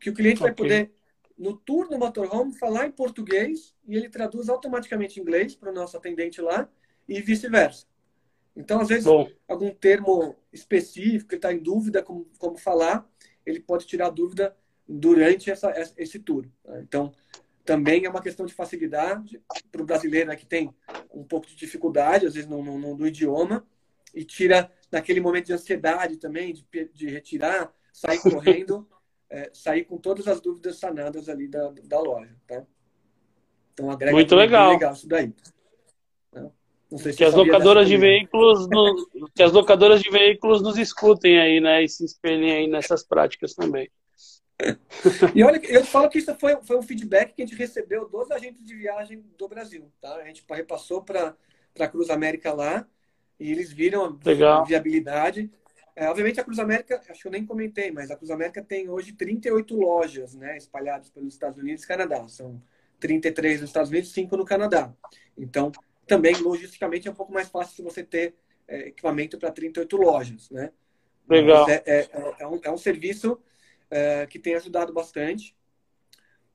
[0.00, 0.46] que o cliente okay.
[0.46, 0.92] vai poder,
[1.36, 5.74] no tour do motorhome, falar em português e ele traduz automaticamente em inglês para o
[5.74, 6.66] nosso atendente lá
[7.06, 7.86] e vice-versa.
[8.56, 9.28] Então, às vezes, Bom.
[9.46, 13.06] algum termo específico, ele está em dúvida como, como falar,
[13.44, 14.56] ele pode tirar dúvida
[14.88, 16.46] durante essa, esse tour.
[16.64, 16.80] Tá?
[16.80, 17.12] Então,
[17.62, 19.38] também é uma questão de facilidade
[19.70, 20.74] para o brasileiro né, que tem
[21.12, 23.66] um pouco de dificuldade, às vezes, no, no, no idioma,
[24.14, 28.86] e tira naquele momento de ansiedade também, de, de retirar, sair correndo,
[29.30, 32.34] é, sair com todas as dúvidas sanadas ali da, da loja.
[32.46, 32.64] Tá?
[33.72, 34.72] Então, agrega muito legal.
[34.72, 35.32] legal isso daí.
[36.32, 36.50] Né?
[36.98, 41.60] Se que as locadoras de veículos no, que as locadoras de veículos nos escutem aí,
[41.60, 43.90] né, e se espelhem aí nessas práticas também.
[45.34, 48.30] E olha, eu falo que isso foi, foi um feedback que a gente recebeu dos
[48.30, 49.90] agentes de viagem do Brasil.
[50.00, 50.14] Tá?
[50.16, 51.34] A gente repassou para
[51.78, 52.86] a Cruz América lá
[53.42, 55.50] e eles viram a viabilidade.
[55.96, 58.88] É, obviamente a Cruz América, acho que eu nem comentei, mas a Cruz América tem
[58.88, 62.26] hoje 38 lojas né, espalhadas pelos Estados Unidos e Canadá.
[62.28, 62.62] São
[63.00, 64.94] 33 nos Estados Unidos e 5 no Canadá.
[65.36, 65.72] Então,
[66.06, 68.34] também logisticamente é um pouco mais fácil se você ter
[68.68, 70.48] é, equipamento para 38 lojas.
[70.50, 70.70] Né?
[71.28, 71.68] Legal.
[71.68, 73.38] É, é, é, um, é um serviço
[73.90, 75.56] é, que tem ajudado bastante.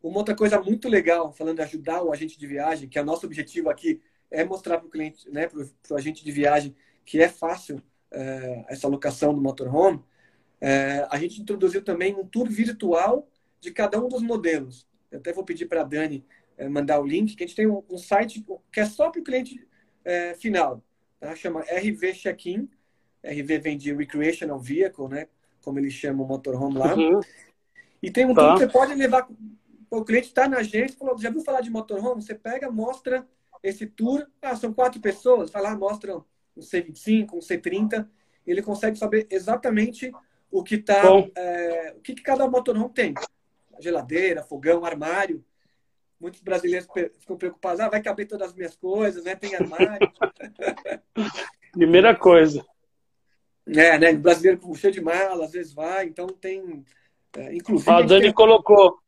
[0.01, 3.05] Uma outra coisa muito legal, falando de ajudar o agente de viagem, que é o
[3.05, 5.61] nosso objetivo aqui é mostrar para o cliente, né, para
[5.91, 10.03] o agente de viagem, que é fácil é, essa locação do motorhome.
[10.59, 13.27] É, a gente introduziu também um tour virtual
[13.59, 14.87] de cada um dos modelos.
[15.11, 16.25] Eu até vou pedir para a Dani
[16.57, 19.21] é, mandar o link, que a gente tem um, um site que é só para
[19.21, 19.65] o cliente
[20.03, 20.83] é, final.
[21.19, 21.35] Tá?
[21.35, 22.69] Chama RV Check-in.
[23.23, 25.27] RV vem de Recreational Vehicle, né?
[25.67, 26.95] como eles chamam o motorhome lá.
[26.95, 27.19] Uhum.
[28.01, 28.53] E tem um tá.
[28.53, 29.27] que você pode levar.
[29.89, 32.21] O cliente está na agência falou: já viu falar de motorhome?
[32.21, 33.27] Você pega, mostra
[33.63, 34.27] esse tour.
[34.41, 35.49] Ah, são quatro pessoas.
[35.49, 36.23] Vai lá, mostra um
[36.59, 38.07] C25, um C30.
[38.45, 40.11] Ele consegue saber exatamente
[40.49, 41.03] o que tá,
[41.35, 43.13] é, o que, que cada motorhome tem.
[43.79, 45.43] Geladeira, fogão, armário.
[46.19, 46.87] Muitos brasileiros
[47.19, 47.79] ficam preocupados.
[47.79, 49.35] Ah, vai caber todas as minhas coisas, né?
[49.35, 50.11] Tem armário.
[51.71, 52.65] Primeira coisa.
[53.67, 54.11] É, né?
[54.13, 56.83] O brasileiro cheio de mala, às vezes vai, então tem.
[57.35, 57.91] É, inclusive.
[57.91, 58.33] A Dani tem...
[58.33, 58.99] colocou.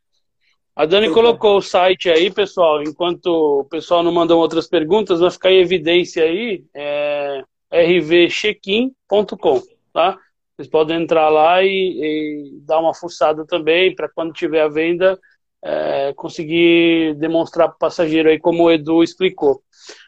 [0.80, 2.82] A Dani colocou o site aí, pessoal.
[2.82, 6.64] Enquanto o pessoal não mandou outras perguntas, vai ficar em evidência aí.
[6.74, 9.62] É rvcheck-in.com,
[9.92, 10.18] tá?
[10.56, 15.20] Vocês podem entrar lá e, e dar uma fuçada também para quando tiver a venda
[15.62, 19.62] é, conseguir demonstrar para o passageiro aí como o Edu explicou.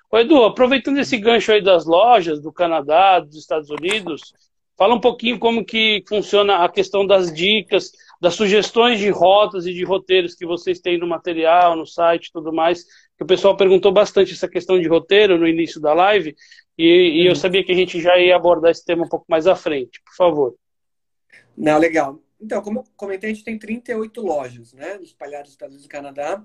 [0.09, 4.33] Ô Edu, aproveitando esse gancho aí das lojas do Canadá, dos Estados Unidos,
[4.77, 9.73] fala um pouquinho como que funciona a questão das dicas, das sugestões de rotas e
[9.73, 12.83] de roteiros que vocês têm no material, no site e tudo mais.
[13.17, 16.35] Que o pessoal perguntou bastante essa questão de roteiro no início da live,
[16.77, 17.35] e, e eu uhum.
[17.35, 19.99] sabia que a gente já ia abordar esse tema um pouco mais à frente.
[20.05, 20.55] Por favor.
[21.57, 22.21] Não, legal.
[22.39, 25.89] Então, como eu comentei, a gente tem 38 lojas, né, espalhadas nos Estados Unidos e
[25.89, 26.43] Canadá.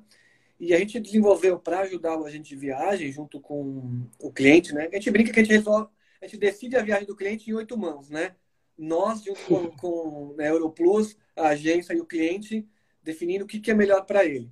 [0.59, 4.89] E a gente desenvolveu para ajudar o agente de viagem junto com o cliente, né?
[4.91, 5.91] A gente brinca que a gente resolve,
[6.23, 8.35] a gente decide a viagem do cliente em oito mãos, né?
[8.77, 12.69] Nós, junto com, com a Europlus, a agência e o cliente,
[13.03, 14.51] definindo o que, que é melhor para ele.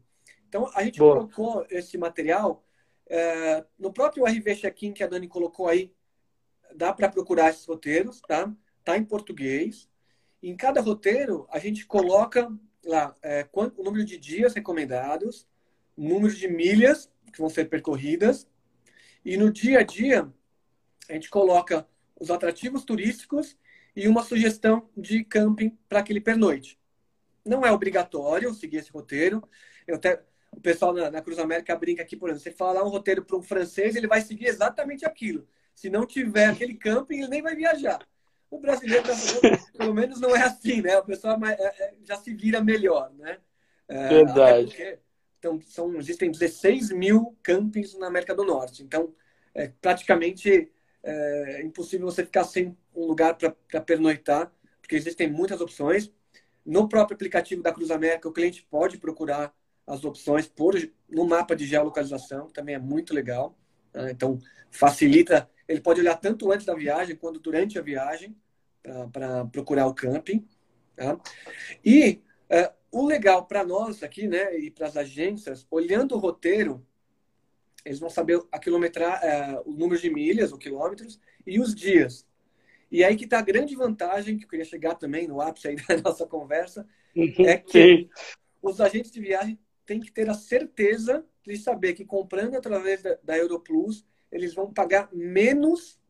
[0.48, 1.16] Então, a gente Boa.
[1.16, 2.64] colocou esse material
[3.06, 5.92] é, no próprio RV Check-in que a Dani colocou aí.
[6.74, 8.52] Dá para procurar esses roteiros, tá?
[8.84, 9.88] Tá em português.
[10.42, 12.52] Em cada roteiro, a gente coloca
[12.84, 15.46] lá é, quanto, o número de dias recomendados,
[15.96, 18.46] número de milhas que vão ser percorridas.
[19.24, 20.30] E no dia a dia,
[21.08, 21.87] a gente coloca
[22.18, 23.56] os atrativos turísticos
[23.94, 26.78] e uma sugestão de camping para aquele pernoite.
[27.44, 29.46] Não é obrigatório seguir esse roteiro.
[29.87, 32.88] Eu até, o pessoal na, na Cruz América brinca aqui, por exemplo, você falar um
[32.88, 35.46] roteiro para um francês, ele vai seguir exatamente aquilo.
[35.74, 38.07] Se não tiver aquele camping, ele nem vai viajar.
[38.50, 39.04] O brasileiro,
[39.76, 40.96] pelo menos, não é assim, né?
[40.98, 43.38] O pessoal é é, já se vira melhor, né?
[43.88, 44.66] É, Verdade.
[44.66, 44.98] Porque
[45.38, 48.83] então, são, existem 16 mil campings na América do Norte.
[48.83, 49.14] Então,
[49.54, 50.72] é praticamente
[51.04, 56.10] é, impossível você ficar sem um lugar para pernoitar, porque existem muitas opções.
[56.64, 59.54] No próprio aplicativo da Cruz América, o cliente pode procurar
[59.86, 60.74] as opções por,
[61.08, 63.56] no mapa de geolocalização, também é muito legal.
[63.92, 64.10] Tá?
[64.10, 64.38] Então,
[64.70, 65.48] facilita.
[65.68, 68.34] Ele pode olhar tanto antes da viagem quanto durante a viagem
[69.12, 70.46] para procurar o camping.
[70.96, 71.18] Tá?
[71.84, 76.86] E é, o legal para nós aqui, né, e para as agências, olhando o roteiro,
[77.84, 82.26] eles vão saber a quilometrar, é, o número de milhas, ou quilômetros, e os dias.
[82.90, 85.76] E aí que está a grande vantagem, que eu queria chegar também no ápice aí
[85.88, 87.46] da nossa conversa, uhum.
[87.46, 88.08] é que
[88.62, 93.18] os agentes de viagem têm que ter a certeza de saber que comprando através da,
[93.22, 96.00] da Europlus, eles vão pagar menos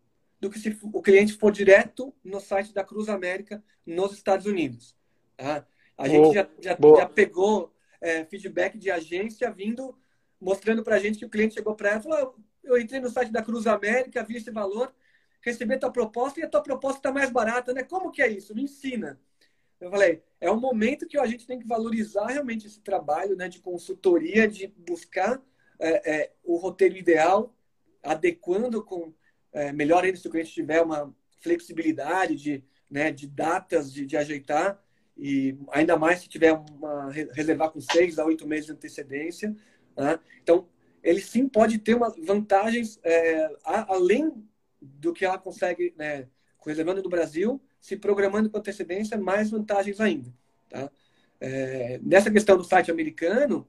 [0.40, 4.94] do que se o cliente for direto no site da Cruz América nos Estados Unidos.
[5.36, 5.66] Tá?
[5.96, 9.98] A gente já, já, já, pegou é, feedback de agência vindo,
[10.40, 13.10] mostrando para a gente que o cliente chegou para ela e falou: Eu entrei no
[13.10, 14.94] site da Cruz América, vi esse valor,
[15.40, 17.82] recebi a tua proposta e a tua proposta está mais barata, né?
[17.82, 18.54] Como que é isso?
[18.54, 19.20] Me ensina.
[19.80, 23.48] eu falei, é um momento que a gente tem que valorizar realmente esse trabalho né,
[23.48, 25.42] de consultoria, de buscar
[25.78, 27.54] é, é, o roteiro ideal,
[28.02, 29.12] adequando com
[29.52, 34.16] é, melhor ainda se o cliente tiver uma flexibilidade de, né, de datas de, de
[34.16, 34.82] ajeitar
[35.16, 39.54] e ainda mais se tiver uma reservar com seis a oito meses de antecedência.
[39.96, 40.18] Né?
[40.42, 40.68] Então,
[41.02, 44.32] ele sim pode ter uma vantagens é, além
[44.80, 46.28] do que ela consegue, né,
[46.64, 50.32] reservando no Brasil, se programando com antecedência, mais vantagens ainda.
[50.70, 50.90] Tá?
[51.40, 53.68] É, nessa questão do site americano,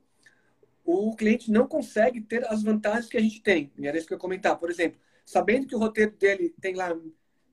[0.84, 3.72] o cliente não consegue ter as vantagens que a gente tem.
[3.78, 4.58] E era isso que eu ia comentar.
[4.58, 6.96] Por exemplo, sabendo que o roteiro dele tem lá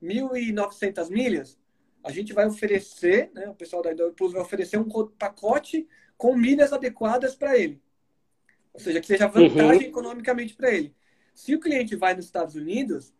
[0.02, 1.58] 1.900 milhas,
[2.04, 6.37] a gente vai oferecer, né, o pessoal da Idol Plus vai oferecer um pacote com
[6.37, 7.80] milhas adequadas para ele.
[8.72, 9.88] Ou seja, que seja vantagem uhum.
[9.88, 10.94] economicamente para ele.
[11.35, 13.14] Se o cliente vai nos Estados Unidos,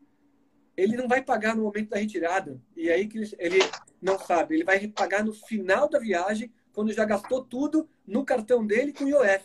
[0.77, 2.61] ele não vai pagar no momento da retirada.
[2.77, 3.59] E aí que ele
[4.01, 4.55] não sabe.
[4.55, 9.05] Ele vai pagar no final da viagem, quando já gastou tudo no cartão dele com
[9.05, 9.45] o IOF.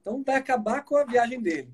[0.00, 1.72] Então vai acabar com a viagem dele.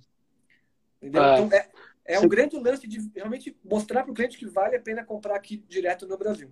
[1.00, 1.22] Entendeu?
[1.22, 1.68] Ah, então é,
[2.04, 5.36] é um grande lance de realmente mostrar para o cliente que vale a pena comprar
[5.36, 6.50] aqui direto no Brasil.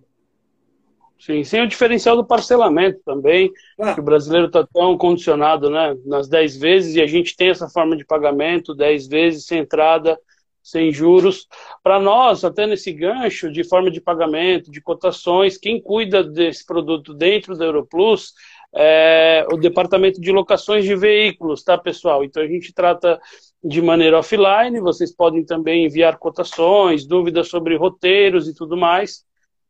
[1.21, 3.93] Sim, sem o diferencial do parcelamento também, ah.
[3.93, 7.69] que o brasileiro está tão condicionado né, nas 10 vezes e a gente tem essa
[7.69, 10.19] forma de pagamento, 10 vezes sem entrada,
[10.63, 11.47] sem juros.
[11.83, 17.13] Para nós, até nesse gancho de forma de pagamento, de cotações, quem cuida desse produto
[17.13, 18.33] dentro da Europlus
[18.73, 22.23] é o departamento de locações de veículos, tá, pessoal?
[22.23, 23.21] Então a gente trata
[23.63, 29.23] de maneira offline, vocês podem também enviar cotações, dúvidas sobre roteiros e tudo mais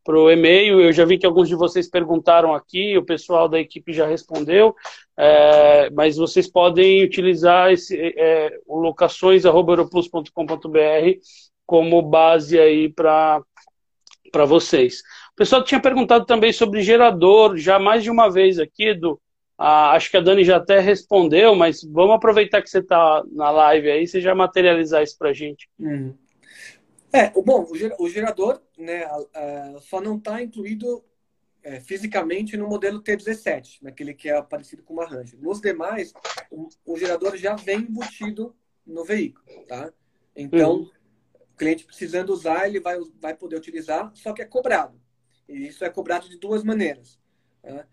[0.03, 0.81] para o e-mail.
[0.81, 4.75] Eu já vi que alguns de vocês perguntaram aqui, o pessoal da equipe já respondeu,
[5.17, 11.19] é, mas vocês podem utilizar esse, é, o locações.europlus.com.br
[11.65, 13.41] como base aí para
[14.45, 15.01] vocês.
[15.33, 19.17] O pessoal tinha perguntado também sobre gerador, já mais de uma vez aqui, do,
[19.57, 23.51] ah, acho que a Dani já até respondeu, mas vamos aproveitar que você está na
[23.51, 25.69] live aí, você já materializar isso para a gente.
[25.79, 26.15] Uhum.
[27.13, 27.67] É, bom,
[27.99, 29.05] o gerador né,
[29.81, 31.03] só não está incluído
[31.63, 35.39] é, fisicamente no modelo T17, naquele que é parecido com uma Ranger.
[35.39, 36.13] Nos demais,
[36.49, 39.93] o, o, gerador já vem embutido no veículo, tá?
[40.35, 40.91] Então, uhum.
[41.33, 44.99] o cliente precisando usar, ele vai, vai poder utilizar, só que é cobrado.
[45.47, 47.19] E isso é cobrado de duas maneiras.
[47.61, 47.85] Tá?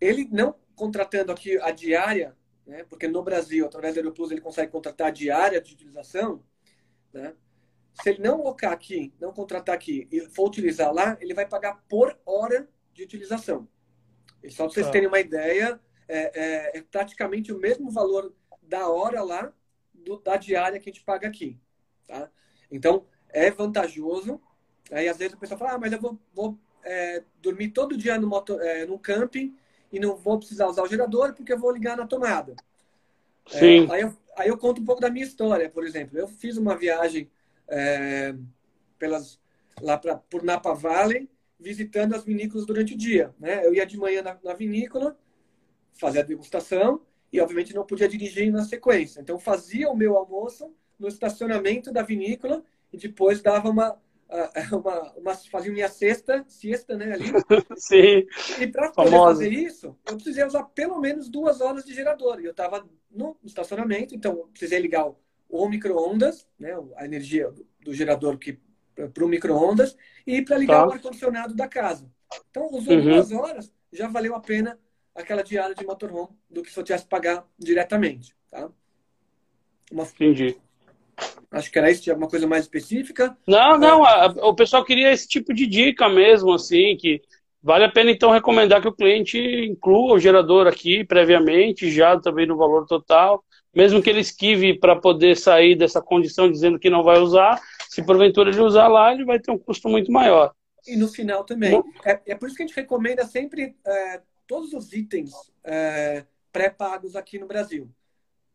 [0.00, 4.70] Ele não contratando aqui a diária, né, porque no Brasil, através do Aeroplus, ele consegue
[4.70, 6.42] contratar a diária de utilização,
[7.12, 7.34] né?
[7.94, 11.82] Se ele não locar aqui, não contratar aqui e for utilizar lá, ele vai pagar
[11.88, 13.68] por hora de utilização.
[14.42, 14.92] E só para vocês tá.
[14.92, 19.52] terem uma ideia, é, é, é, praticamente o mesmo valor da hora lá
[19.92, 21.58] do, da diária que a gente paga aqui.
[22.06, 22.30] Tá?
[22.70, 24.40] Então, é vantajoso.
[24.90, 28.18] Aí, às vezes, o pessoal fala, ah, mas eu vou, vou é, dormir todo dia
[28.18, 29.56] no, motor, é, no camping
[29.92, 32.54] e não vou precisar usar o gerador porque eu vou ligar na tomada.
[33.52, 33.90] É, Sim.
[33.90, 36.18] aí, eu, aí eu conto um pouco da minha história, por exemplo.
[36.18, 37.30] Eu fiz uma viagem
[37.70, 38.34] é,
[38.98, 39.40] pelas,
[39.80, 43.34] lá pra, por Napa Valley, visitando as vinícolas durante o dia.
[43.38, 43.64] Né?
[43.64, 45.16] Eu ia de manhã na, na vinícola,
[45.94, 47.02] fazia a degustação
[47.32, 49.20] e, obviamente, não podia dirigir na sequência.
[49.20, 53.96] Então, fazia o meu almoço no estacionamento da vinícola e depois dava uma,
[54.72, 57.26] uma, uma fazia minha cesta, siesta, né, ali.
[57.76, 58.26] Sim.
[58.60, 62.40] E para poder fazer isso, eu precisei usar pelo menos duas horas de gerador.
[62.40, 65.16] E eu estava no estacionamento, então precisei ligar o
[65.50, 68.38] ou micro-ondas, né, a energia do gerador
[69.12, 70.88] para o micro-ondas, e para ligar tá.
[70.88, 72.10] o ar-condicionado da casa.
[72.50, 73.02] Então, usou uhum.
[73.02, 74.78] duas horas, já valeu a pena
[75.14, 78.34] aquela diária de motorhome do que se eu tivesse pagar diretamente.
[78.50, 78.70] Tá?
[79.90, 80.04] Uma...
[80.04, 80.56] Entendi.
[81.50, 83.36] Acho que era isso, tinha alguma coisa mais específica?
[83.46, 87.20] Não, não, a, o pessoal queria esse tipo de dica mesmo, assim, que
[87.62, 92.46] vale a pena então recomendar que o cliente inclua o gerador aqui previamente, já também
[92.46, 97.02] no valor total, mesmo que ele esquive para poder sair dessa condição dizendo que não
[97.02, 100.54] vai usar, se porventura ele usar lá, ele vai ter um custo muito maior.
[100.86, 101.82] E no final também.
[102.04, 105.30] É, é por isso que a gente recomenda sempre é, todos os itens
[105.62, 107.90] é, pré-pagos aqui no Brasil.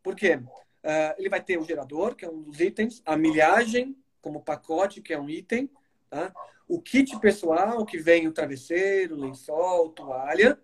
[0.04, 0.40] Por quê?
[0.84, 5.02] É, ele vai ter o gerador, que é um dos itens, a milhagem, como pacote,
[5.02, 5.70] que é um item,
[6.10, 6.34] tá?
[6.68, 10.60] o kit pessoal, que vem o travesseiro, lençol, toalha,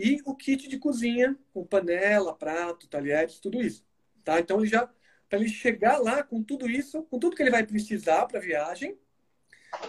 [0.00, 3.84] e o kit de cozinha, com panela, prato, talheres, tudo isso.
[4.24, 4.40] Tá?
[4.40, 4.88] Então, ele já
[5.28, 8.42] para ele chegar lá com tudo isso, com tudo que ele vai precisar para a
[8.42, 8.98] viagem,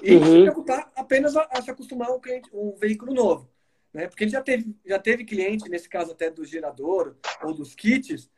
[0.04, 0.24] e uhum.
[0.24, 3.50] se preocupar apenas a, a, se acostumar um, cliente, um veículo novo.
[3.92, 4.08] Né?
[4.08, 8.30] Porque ele já teve, já teve cliente, nesse caso até do gerador ou dos kits,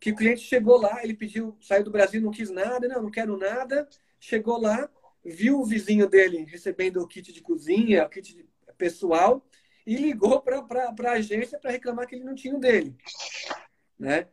[0.00, 3.10] que o cliente chegou lá, ele pediu, saiu do Brasil, não quis nada, não, não
[3.10, 3.86] quero nada,
[4.18, 4.88] chegou lá,
[5.22, 8.46] viu o vizinho dele recebendo o kit de cozinha, o kit
[8.78, 9.46] pessoal,
[9.86, 10.64] e ligou para
[11.04, 12.96] a agência para reclamar que ele não tinha o dele.
[13.98, 14.26] Né?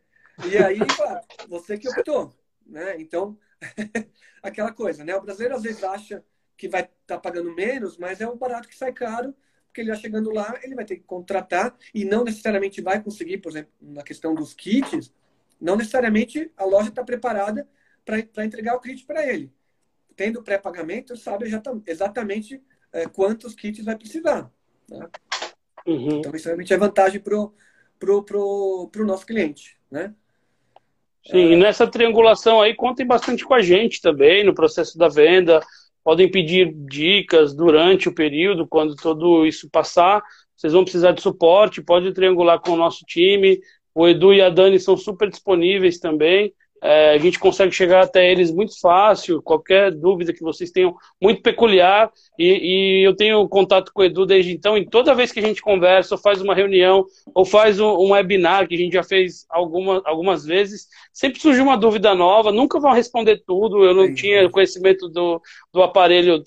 [0.50, 0.78] E aí,
[1.48, 2.34] você que optou.
[2.66, 2.96] Né?
[2.98, 3.38] Então,
[4.42, 5.14] aquela coisa, né?
[5.14, 6.24] O brasileiro às vezes acha
[6.56, 9.34] que vai estar tá pagando menos, mas é um barato que sai caro,
[9.66, 13.38] porque ele já chegando lá, ele vai ter que contratar e não necessariamente vai conseguir,
[13.38, 15.12] por exemplo, na questão dos kits,
[15.60, 17.68] não necessariamente a loja está preparada
[18.04, 19.52] para entregar o kit para ele.
[20.16, 24.50] Tendo pré-pagamento, sabe já tá, exatamente é, quantos kits vai precisar.
[24.88, 25.08] Né?
[25.86, 26.18] Uhum.
[26.18, 27.52] Então, isso realmente é vantagem para o
[27.98, 29.76] pro, pro, pro nosso cliente.
[29.90, 30.12] Né?
[31.26, 31.52] Sim, é...
[31.52, 35.60] e nessa triangulação aí, contem bastante com a gente também no processo da venda.
[36.02, 40.22] Podem pedir dicas durante o período, quando tudo isso passar.
[40.54, 43.58] Vocês vão precisar de suporte, pode triangular com o nosso time.
[43.94, 46.52] O Edu e a Dani são super disponíveis também.
[46.86, 51.40] É, a gente consegue chegar até eles muito fácil, qualquer dúvida que vocês tenham, muito
[51.40, 52.12] peculiar.
[52.38, 52.44] E,
[53.00, 55.62] e, eu tenho contato com o Edu desde então, e toda vez que a gente
[55.62, 59.46] conversa, ou faz uma reunião, ou faz um, um webinar, que a gente já fez
[59.48, 63.82] alguma, algumas vezes, sempre surge uma dúvida nova, nunca vão responder tudo.
[63.82, 64.14] Eu não Sim.
[64.14, 65.40] tinha conhecimento do,
[65.72, 66.42] do aparelho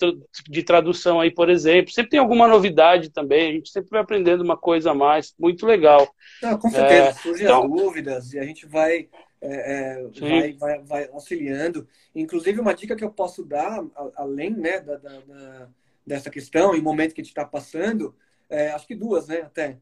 [0.47, 1.91] de tradução aí, por exemplo.
[1.91, 5.65] Sempre tem alguma novidade também, a gente sempre vai aprendendo uma coisa a mais, muito
[5.65, 6.07] legal.
[6.43, 9.07] Não, com certeza, é, surgem então, dúvidas e a gente vai
[9.41, 11.87] é, é, vai, vai, vai, auxiliando.
[12.15, 13.83] Inclusive, uma dica que eu posso dar,
[14.15, 15.69] além né, da, da, da
[16.07, 18.15] dessa questão, em momento que a gente está passando,
[18.49, 19.77] é, acho que duas, né, até,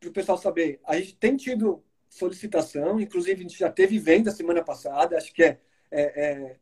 [0.00, 0.80] para o pessoal saber.
[0.84, 5.42] A gente tem tido solicitação, inclusive a gente já teve venda semana passada, acho que
[5.42, 5.60] é,
[5.90, 6.56] é, é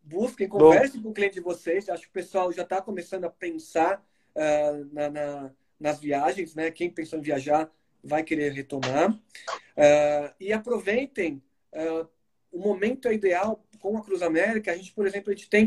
[0.00, 3.30] busquem, conversem com o cliente de vocês, acho que o pessoal já está começando a
[3.30, 4.06] pensar
[4.36, 7.70] uh, na, na, nas viagens, né, quem pensou em viajar
[8.02, 9.10] vai querer retomar.
[9.10, 11.42] Uh, e aproveitem
[11.74, 12.08] uh,
[12.50, 14.72] o momento é ideal com a Cruz América.
[14.72, 15.66] A gente, por exemplo, a gente tem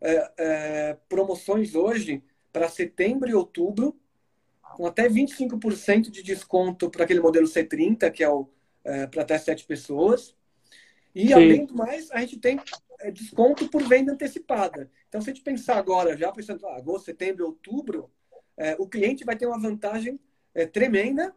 [0.00, 3.98] uh, uh, promoções hoje para setembro e outubro,
[4.76, 8.48] com até 25% de desconto para aquele modelo C30, que é o
[9.10, 10.34] para até sete pessoas.
[11.14, 11.34] E, Sim.
[11.34, 12.58] além do mais, a gente tem
[13.12, 14.90] desconto por venda antecipada.
[15.06, 18.10] Então, se a gente pensar agora, já pensando ah, agosto, setembro, outubro,
[18.78, 20.18] o cliente vai ter uma vantagem
[20.72, 21.34] tremenda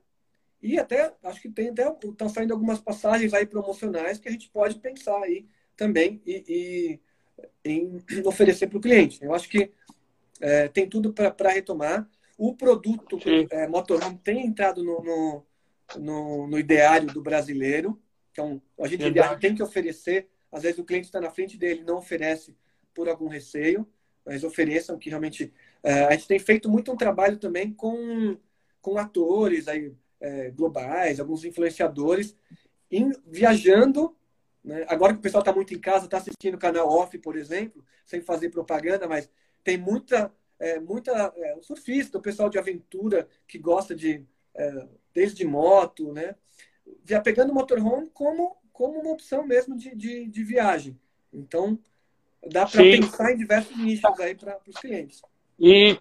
[0.61, 4.49] e até, acho que tem até, estão saindo algumas passagens aí promocionais que a gente
[4.49, 6.99] pode pensar aí também e, e
[7.65, 9.23] em oferecer para o cliente.
[9.23, 9.71] Eu acho que
[10.39, 12.07] é, tem tudo para retomar.
[12.37, 13.17] O produto
[13.49, 15.45] é, motorhome tem entrado no, no,
[15.97, 17.99] no, no, ideário do brasileiro.
[18.31, 19.03] Então, a gente
[19.39, 20.29] tem que oferecer.
[20.51, 22.55] Às vezes o cliente está na frente dele não oferece
[22.93, 23.87] por algum receio,
[24.25, 25.51] mas ofereçam que realmente...
[25.83, 28.37] É, a gente tem feito muito um trabalho também com,
[28.81, 29.91] com atores, aí,
[30.21, 32.35] é, globais, alguns influenciadores,
[32.89, 34.15] in, viajando.
[34.63, 34.85] Né?
[34.87, 37.83] Agora que o pessoal está muito em casa, está assistindo o canal off, por exemplo,
[38.05, 39.29] sem fazer propaganda, mas
[39.63, 45.45] tem muita, é, muita é, surfista, o pessoal de aventura que gosta de é, desde
[45.45, 46.35] moto, né?
[47.05, 50.99] Já pegando o motorhome como como uma opção mesmo de, de, de viagem.
[51.31, 51.77] Então
[52.51, 55.21] dá para pensar em diversos nichos aí para os clientes.
[55.59, 55.99] E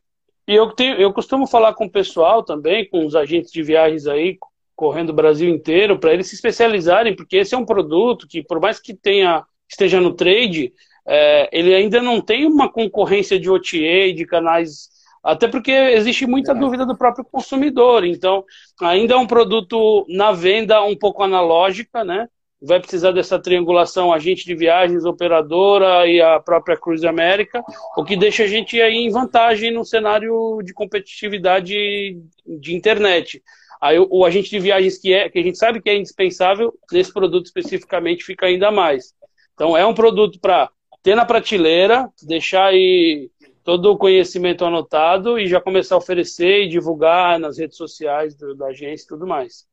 [0.50, 4.08] e eu, tenho, eu costumo falar com o pessoal também, com os agentes de viagens
[4.08, 4.36] aí,
[4.74, 8.58] correndo o Brasil inteiro, para eles se especializarem, porque esse é um produto que, por
[8.60, 10.72] mais que tenha esteja no trade,
[11.06, 14.88] é, ele ainda não tem uma concorrência de OTA, de canais,
[15.22, 16.54] até porque existe muita é.
[16.56, 18.04] dúvida do próprio consumidor.
[18.04, 18.44] Então,
[18.80, 22.26] ainda é um produto na venda um pouco analógica, né?
[22.62, 27.62] Vai precisar dessa triangulação agente de viagens, operadora e a própria Cruise América,
[27.96, 33.42] o que deixa a gente aí em vantagem no cenário de competitividade de internet.
[33.80, 36.74] Aí o, o agente de viagens que é que a gente sabe que é indispensável
[36.92, 39.14] nesse produto especificamente fica ainda mais.
[39.54, 40.70] Então é um produto para
[41.02, 43.30] ter na prateleira, deixar aí
[43.64, 48.54] todo o conhecimento anotado e já começar a oferecer e divulgar nas redes sociais do,
[48.54, 49.69] da agência e tudo mais.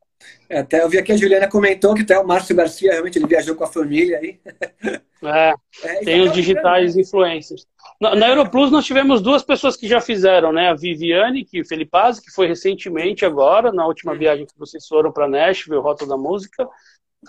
[0.50, 3.28] É, até eu vi aqui a Juliana comentou que até o Márcio Garcia realmente ele
[3.28, 4.40] viajou com a família aí.
[5.24, 7.02] É, é tem os digitais né?
[7.02, 7.66] influencers.
[8.00, 10.70] Na, na Europlus nós tivemos duas pessoas que já fizeram, né?
[10.70, 15.28] A Viviane, que Felipaz, que foi recentemente agora, na última viagem que vocês foram para
[15.28, 16.70] Nashville, Rota da Música,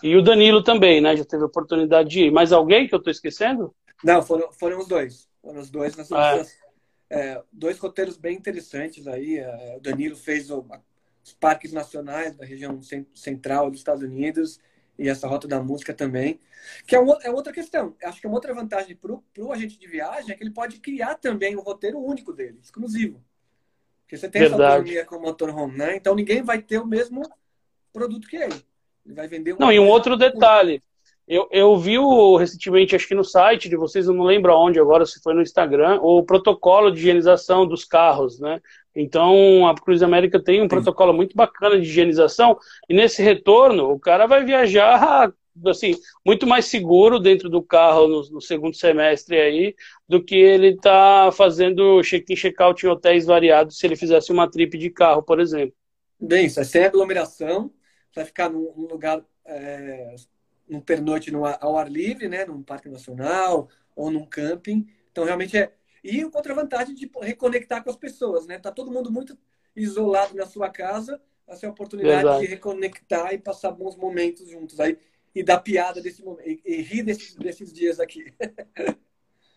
[0.03, 1.17] e o Danilo também, né?
[1.17, 2.31] Já teve oportunidade de ir.
[2.31, 3.75] Mais alguém que eu estou esquecendo?
[4.05, 5.27] Não, foram, foram os dois.
[5.41, 5.97] Foram os dois.
[5.97, 6.45] Nós é.
[7.11, 9.39] é, dois roteiros bem interessantes aí.
[9.39, 10.65] É, o Danilo fez o,
[11.29, 12.81] os parques nacionais da região
[13.15, 14.59] central dos Estados Unidos
[14.99, 16.41] e essa rota da música também,
[16.87, 17.95] que é, um, é outra questão.
[18.03, 20.79] Acho que é uma outra vantagem para o agente de viagem é que ele pode
[20.81, 23.23] criar também um roteiro único dele, exclusivo.
[24.03, 24.63] Porque você tem Verdade.
[24.63, 25.97] essa autonomia com o motorhome, né?
[25.97, 27.23] Então ninguém vai ter o mesmo
[27.93, 28.65] produto que ele.
[29.05, 30.83] Ele vai vender um Não, e um outro detalhe.
[31.29, 34.81] Eu, eu vi o, recentemente, acho que no site de vocês, eu não lembro aonde
[34.81, 38.63] agora, se foi no Instagram, o protocolo de higienização dos carros, né?
[38.95, 40.69] Então, a Cruz América tem um Sim.
[40.69, 42.59] protocolo muito bacana de higienização,
[42.89, 45.33] e nesse retorno, o cara vai viajar
[45.67, 49.75] assim, muito mais seguro dentro do carro no, no segundo semestre aí,
[50.09, 54.77] do que ele tá fazendo check-in, check-out em hotéis variados se ele fizesse uma trip
[54.79, 55.75] de carro, por exemplo.
[56.21, 57.73] Bem, isso é sem aglomeração,
[58.15, 60.15] vai ficar num, num lugar, é,
[60.69, 64.87] num pernoite no, ao ar livre, né, num parque nacional ou num camping.
[65.11, 65.73] Então, realmente é.
[66.09, 68.59] E o contravantagem de reconectar com as pessoas, né?
[68.59, 69.37] Tá todo mundo muito
[69.77, 72.41] isolado na sua casa, essa é a oportunidade Verdade.
[72.41, 74.81] de reconectar e passar bons momentos juntos.
[74.81, 74.99] Aí
[75.35, 78.33] e dar piada desse momento, e, e rir desses, desses dias aqui.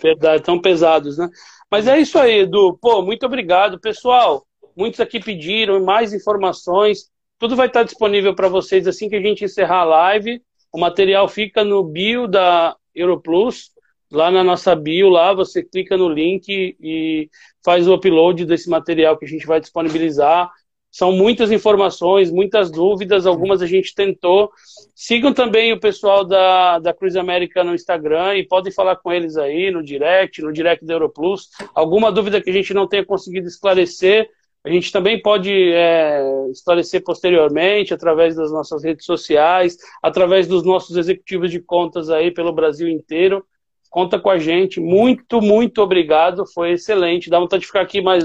[0.01, 1.29] Verdade, tão pesados, né?
[1.69, 2.77] Mas é isso aí, Edu.
[2.81, 3.79] Pô, muito obrigado.
[3.79, 4.45] Pessoal,
[4.75, 7.09] muitos aqui pediram mais informações.
[7.37, 10.41] Tudo vai estar disponível para vocês assim que a gente encerrar a live.
[10.71, 13.71] O material fica no bio da Europlus,
[14.12, 17.30] lá na nossa bio, lá você clica no link e
[17.64, 20.51] faz o upload desse material que a gente vai disponibilizar.
[20.91, 24.51] São muitas informações, muitas dúvidas, algumas a gente tentou.
[24.93, 29.38] Sigam também o pessoal da, da Cruz América no Instagram e podem falar com eles
[29.38, 31.47] aí no direct, no direct da Europlus.
[31.74, 34.30] Alguma dúvida que a gente não tenha conseguido esclarecer,
[34.64, 40.97] a gente também pode é, esclarecer posteriormente através das nossas redes sociais, através dos nossos
[40.97, 43.43] executivos de contas aí pelo Brasil inteiro.
[43.91, 44.79] Conta com a gente.
[44.79, 46.47] Muito, muito obrigado.
[46.47, 47.29] Foi excelente.
[47.29, 48.23] Dá vontade de ficar aqui mais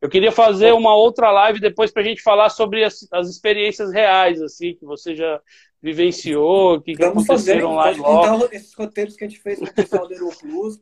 [0.00, 3.92] eu queria fazer uma outra live depois para a gente falar sobre as, as, experiências
[3.92, 5.40] reais, assim, que você já
[5.82, 9.74] vivenciou, que, que aconteceram lá em Contar esses roteiros que a gente fez com o
[9.74, 10.80] pessoal do Aeroplus,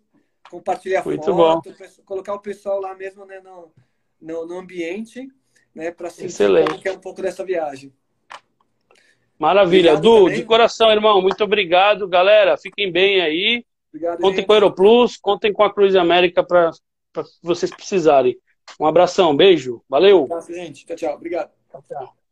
[0.50, 1.86] compartilhar Muito foto, bom.
[2.04, 3.72] colocar o pessoal lá mesmo né, no,
[4.20, 5.28] no, no ambiente,
[5.74, 6.78] né, para sentir Excelente.
[6.78, 7.92] que é um pouco dessa viagem.
[9.38, 9.92] Maravilha.
[9.92, 10.40] Obrigado Du, também.
[10.40, 12.08] de coração, irmão, muito obrigado.
[12.08, 13.64] Galera, fiquem bem aí.
[13.88, 14.46] Obrigado, contem gente.
[14.46, 16.70] com o Aeroplus, contem com a Cruz América para
[17.42, 18.38] vocês precisarem.
[18.80, 20.22] Um abração, beijo, valeu.
[20.22, 20.84] Um abraço, gente.
[20.84, 21.14] Tchau, tchau.
[21.14, 21.50] Obrigado.
[21.70, 22.25] Tchau, tchau.